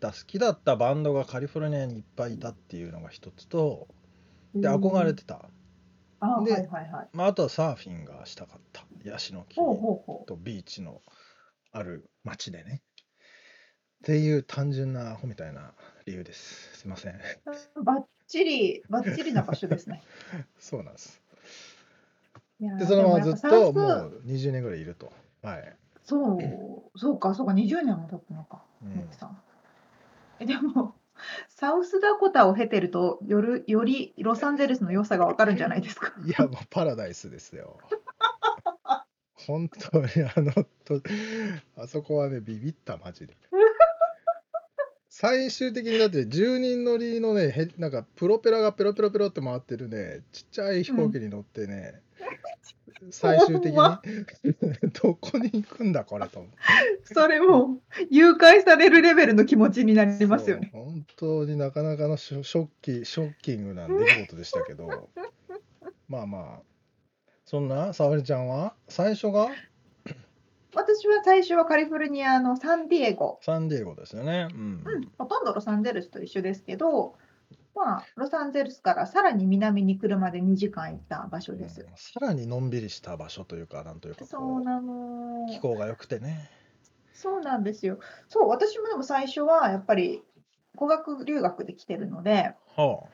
[0.00, 3.86] た好きだったバンドがカリフォルニアにいっぱいいたっていうのが一つと
[4.54, 5.48] で憧れてた、
[6.20, 7.08] あ、ではいはいはい。
[7.12, 8.84] まあ、あとはサーフィンがしたかった。
[9.04, 11.00] ヤシの木ほうほうほとビーチの
[11.72, 12.82] ある町でね。
[12.82, 15.74] っていう単純なアホみたいな
[16.06, 16.78] 理由です。
[16.78, 17.14] すいません。
[17.14, 17.82] う。
[17.84, 20.02] バッチリ、バッチリな場所ですね。
[20.58, 21.22] そうなんです。
[22.60, 25.12] いやでそのままずっでもともう20年ぐらいいると。
[25.42, 29.08] はい、そう、そうか、そうか、20年も経ったのか、うん。
[29.12, 29.42] さん。
[30.38, 30.99] え、でも、
[31.48, 36.12] サウスダコタを経てると、よるよりロサンゼルスの良さがわかるんじゃないですか？
[36.24, 37.78] いやもうパラダイスですよ。
[39.46, 40.52] 本当にあの
[40.84, 41.00] と
[41.76, 43.36] あそこはねビビったマジで。
[45.08, 52.00] 最終的にだって10人乗りのねへなんかプロペラがペロペロペロって回ってるねちっちゃい飛行機に乗ってね、
[53.10, 53.76] 最終的に。
[53.76, 54.02] ま。
[55.02, 56.44] どこに行くんだこれと。
[57.04, 57.78] それも
[58.10, 60.70] 誘拐されるレベルの気持ちになりますよね。
[60.72, 65.08] 本当になかなかのショショッキショッキングな出来事でしたけど。
[66.08, 66.62] まあまあ
[67.44, 69.48] そんな沙織ちゃんは最初が？
[70.74, 74.48] 私は最初はカリフォルニアのサンディエゴ、サンディエゴですよね。
[74.52, 74.82] うん。
[74.86, 77.16] うん、ほとんどロサンゼルスと一緒ですけど、
[77.80, 81.80] まあ、ロサンゼルスからさらに南に来るまで2時間行った場所です。
[81.80, 86.50] うんさらにのんびりした場所というか、なんというかこそうなのう、気候が良くてね。
[87.14, 87.98] そうなんですよ。
[88.28, 90.22] そう、私もでも最初はやっぱり
[90.74, 93.04] 語学留学で来てるので、は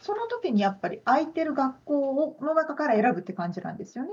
[0.00, 4.10] その時にやっぱり空いてる学校をの中から選ぶって感じなんですよね。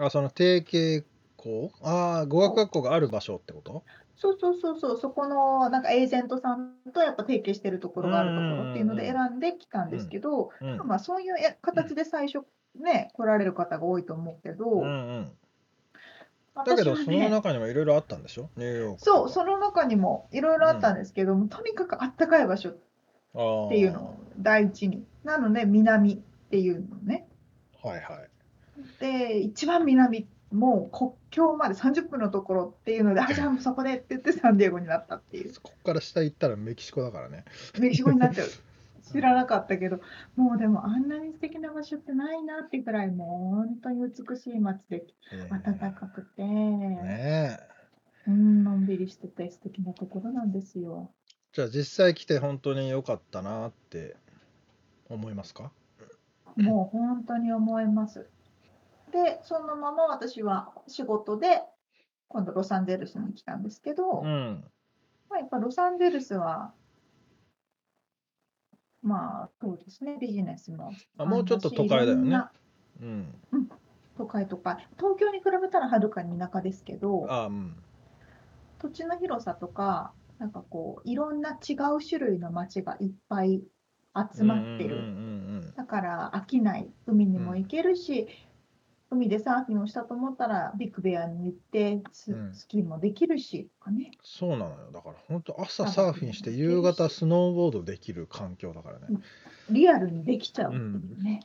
[0.00, 0.06] あ。
[0.06, 1.06] あ、その提携
[1.44, 1.70] 校？
[1.82, 3.84] ああ、語学学校がある場所ってこと？
[4.16, 10.78] そうそうそうそう、そこのなんかエージェントさんとやっぱ提携してるところがあるところっていうので選んできたんですけど、うん。
[10.86, 12.46] まあそういうや形で最初
[12.80, 14.86] ね、来られる方が多いと思うけど、うんう
[15.20, 15.30] ん。
[16.64, 18.48] だけど、その中にもいろいろあったんでしょ？
[18.56, 19.00] ニューヨーク。
[19.00, 22.72] そう、その中にもいろいろあったんですけども、とにかくあったかい場所っ
[23.68, 25.04] ていうのを第一に。
[25.24, 26.16] なので、南っ
[26.50, 27.26] ていうのね。
[27.82, 28.30] はいはい。
[29.00, 35.52] で、一番南、もう国境まで30分のところっていうので、あ、じゃあそこでって言ってサンディエゴになったっていう。
[35.60, 37.44] ここから下行ったらメキシコだからね。
[37.80, 38.48] メキシコになっちゃう。
[39.02, 40.00] 知らなかったけど、
[40.36, 47.74] もうでもあんなに素敵な場所ってないなっていうくらい、もう本当に美しい街でえ暖かくて、ねえ。
[48.26, 51.12] うん、のんびりしてて素敵なところなんですよ。
[51.52, 54.16] じゃあ実際来て本当に良かったなって
[55.10, 55.70] 思いますか？
[56.56, 58.30] もう本当に思います。
[59.14, 61.62] で、そのまま私は仕事で
[62.26, 64.64] 今度ロサンゼルスに来たんですけど、うん。
[65.30, 66.74] まあ、やっぱロサンゼルスは、
[69.02, 72.52] まあそうですね、ビジネスもあもうちょっと都会だよねいろんな
[73.00, 73.34] うん。
[74.18, 74.84] 都会都会。
[74.96, 77.76] 東京に比べたらはるかに田舎ですけど、あうん。
[78.80, 83.62] 土地の広さとか、なんかこう、いろんな違う種類の街がいっぱい
[84.34, 84.96] 集まってる。
[84.96, 85.34] うんうんうん
[85.76, 86.92] だから飽きない。
[87.06, 88.28] 海にも行けるし、
[89.14, 94.10] 海でサーフィンをしたと思ったら、ビッグベアに行ってス,、うんスキーもできるし、とかね。
[94.22, 94.90] そうなのよ。
[94.92, 99.06] だから本当朝サーフィンして夕方スノーボードできる環境だからね。
[99.70, 100.80] リアルにできちゃうってい
[101.14, 101.40] うね。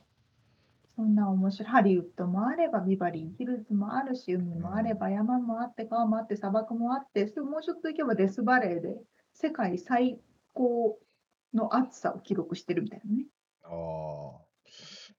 [0.95, 1.69] そんな面白い。
[1.69, 8.97] ハリウッドもあれば、ビバリーヒルズもあるし、海もあれば、山もあって、川もあって、砂漠もあって、それもうちょっと行けばデスバレーで
[9.33, 10.19] 世界最
[10.53, 10.99] 高
[11.53, 13.27] の暑さを記録してるみたいなね。
[13.63, 14.48] ああ。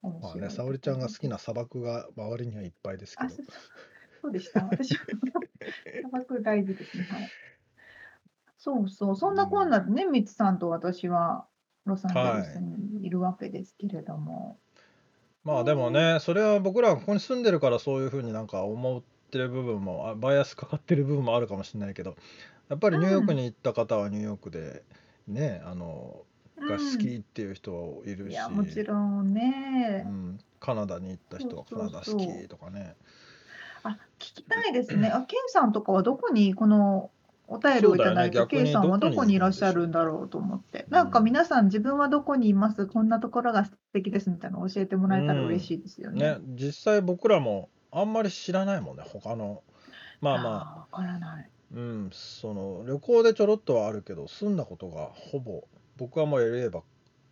[0.03, 3.43] 面まあね、沙織ちゃんが好きな砂漠が周りにはいっぱいですけどあそ。
[4.23, 4.65] そうでした。
[4.65, 5.05] 私は
[6.01, 7.05] 砂漠大事ですね。
[7.11, 7.31] はい。
[8.59, 9.17] そうそう。
[9.17, 11.47] そんなこんなでね、ミツさんと私は
[11.87, 14.59] ロサンゼルスにいるわけですけれども。
[15.45, 22.17] まあでもね、それは僕らがここに住んでるからそういうふうになんか思ってる部分も、あバイアスかかってる部分もあるかもしれないけど、
[22.69, 24.85] やっぱりニューヨークに行った方はニューヨークで、
[25.27, 26.27] ね、あの、
[26.67, 30.09] が好きっていう人いるし、いや、もちろんねう。
[30.09, 32.95] ん、カナダに行った人はカナダ好きとかね。
[33.83, 35.09] あ、聞きたいですね。
[35.09, 37.11] あ、ケンさんとかはどこにこの
[37.49, 40.85] お便りをいただいて、そうだよねケンさんはどこにいらっしゃるんだろうと思って。
[40.89, 46.37] うんなんか皆さん自分はどこにいます、こんなところが素敵ですみたいなのを教えてもらえたら嬉しいですよね。
[46.37, 49.63] ね、実際僕らもあんまり知らないもんね、他の。
[50.21, 51.51] まあまあ、あー、わからない。
[51.75, 55.65] うん、その旅行でちょろっとはあるけど、住んだことがほぼ、
[56.01, 56.83] 僕はもう LA ばっ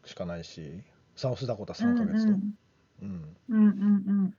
[0.04, 0.82] しかないし、
[1.16, 2.32] サウスダコタ3ヶ月と。
[2.32, 2.54] うん
[3.00, 4.34] うん、うんうんうん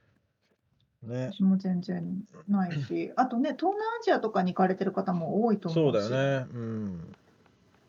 [1.02, 1.10] うん。
[1.10, 6.48] ね、私も全然ないし、 あとね、東南アジアとかに行かれてる方も多いと思そううし、だよね。
[6.52, 7.16] うん、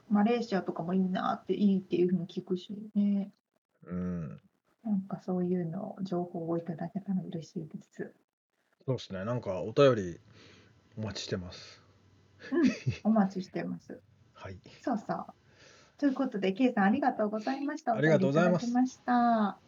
[0.10, 3.32] マレーシアとかもいいなって、いいっていうふうに聞くしね。
[3.86, 4.42] うん。
[4.84, 8.14] なんかそういうの、情報をいただけたら嬉しいです。
[8.88, 9.26] そうですね。
[9.26, 10.20] なんかお便り
[10.98, 11.82] お待ちしてます。
[13.04, 14.02] お待ちしてます。
[14.34, 14.58] はい。
[14.82, 15.26] そうそう。
[16.02, 17.94] ということで、ケイさんありがとうございました。
[17.94, 19.60] ありがとうございますました。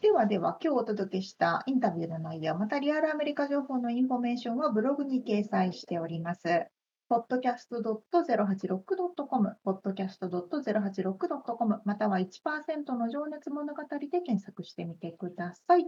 [0.00, 6.68] ではでは、今日お届けしたインタビューの内容、またリアルアメリカ情報のインフォメーションはブログに掲載しております。
[7.10, 15.86] podcast.086.com、podcast.086.com、または1%の情熱物語で検索してみてください。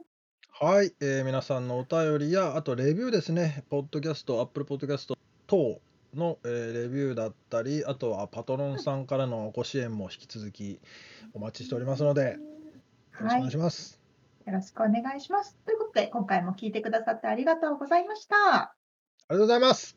[0.51, 5.16] はい、えー皆さんのお便りや、あとレビューですね、ポッドキャスト、アップルポッドキャスト
[5.47, 5.81] 等
[6.15, 10.81] の、えーレビューだったり、あとはパトロンさんからのご支援も引き続き
[11.32, 12.39] お待ちしておりますので、よ
[13.20, 14.01] ろしくお願いします。
[14.47, 15.57] よろしくお願いします。
[15.65, 18.37] ということで、今回も聞いてくださってありがとうございました。
[18.37, 18.74] あ
[19.31, 19.97] りがとうございます。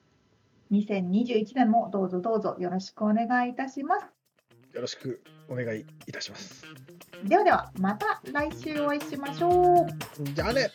[0.72, 4.06] 2021年もどうぞどうぞよろしくお願いいたします。
[4.74, 6.66] よろしくお願いいたします。
[7.24, 10.24] ではでは、また来週お会いしましょう。
[10.34, 10.70] じゃあね。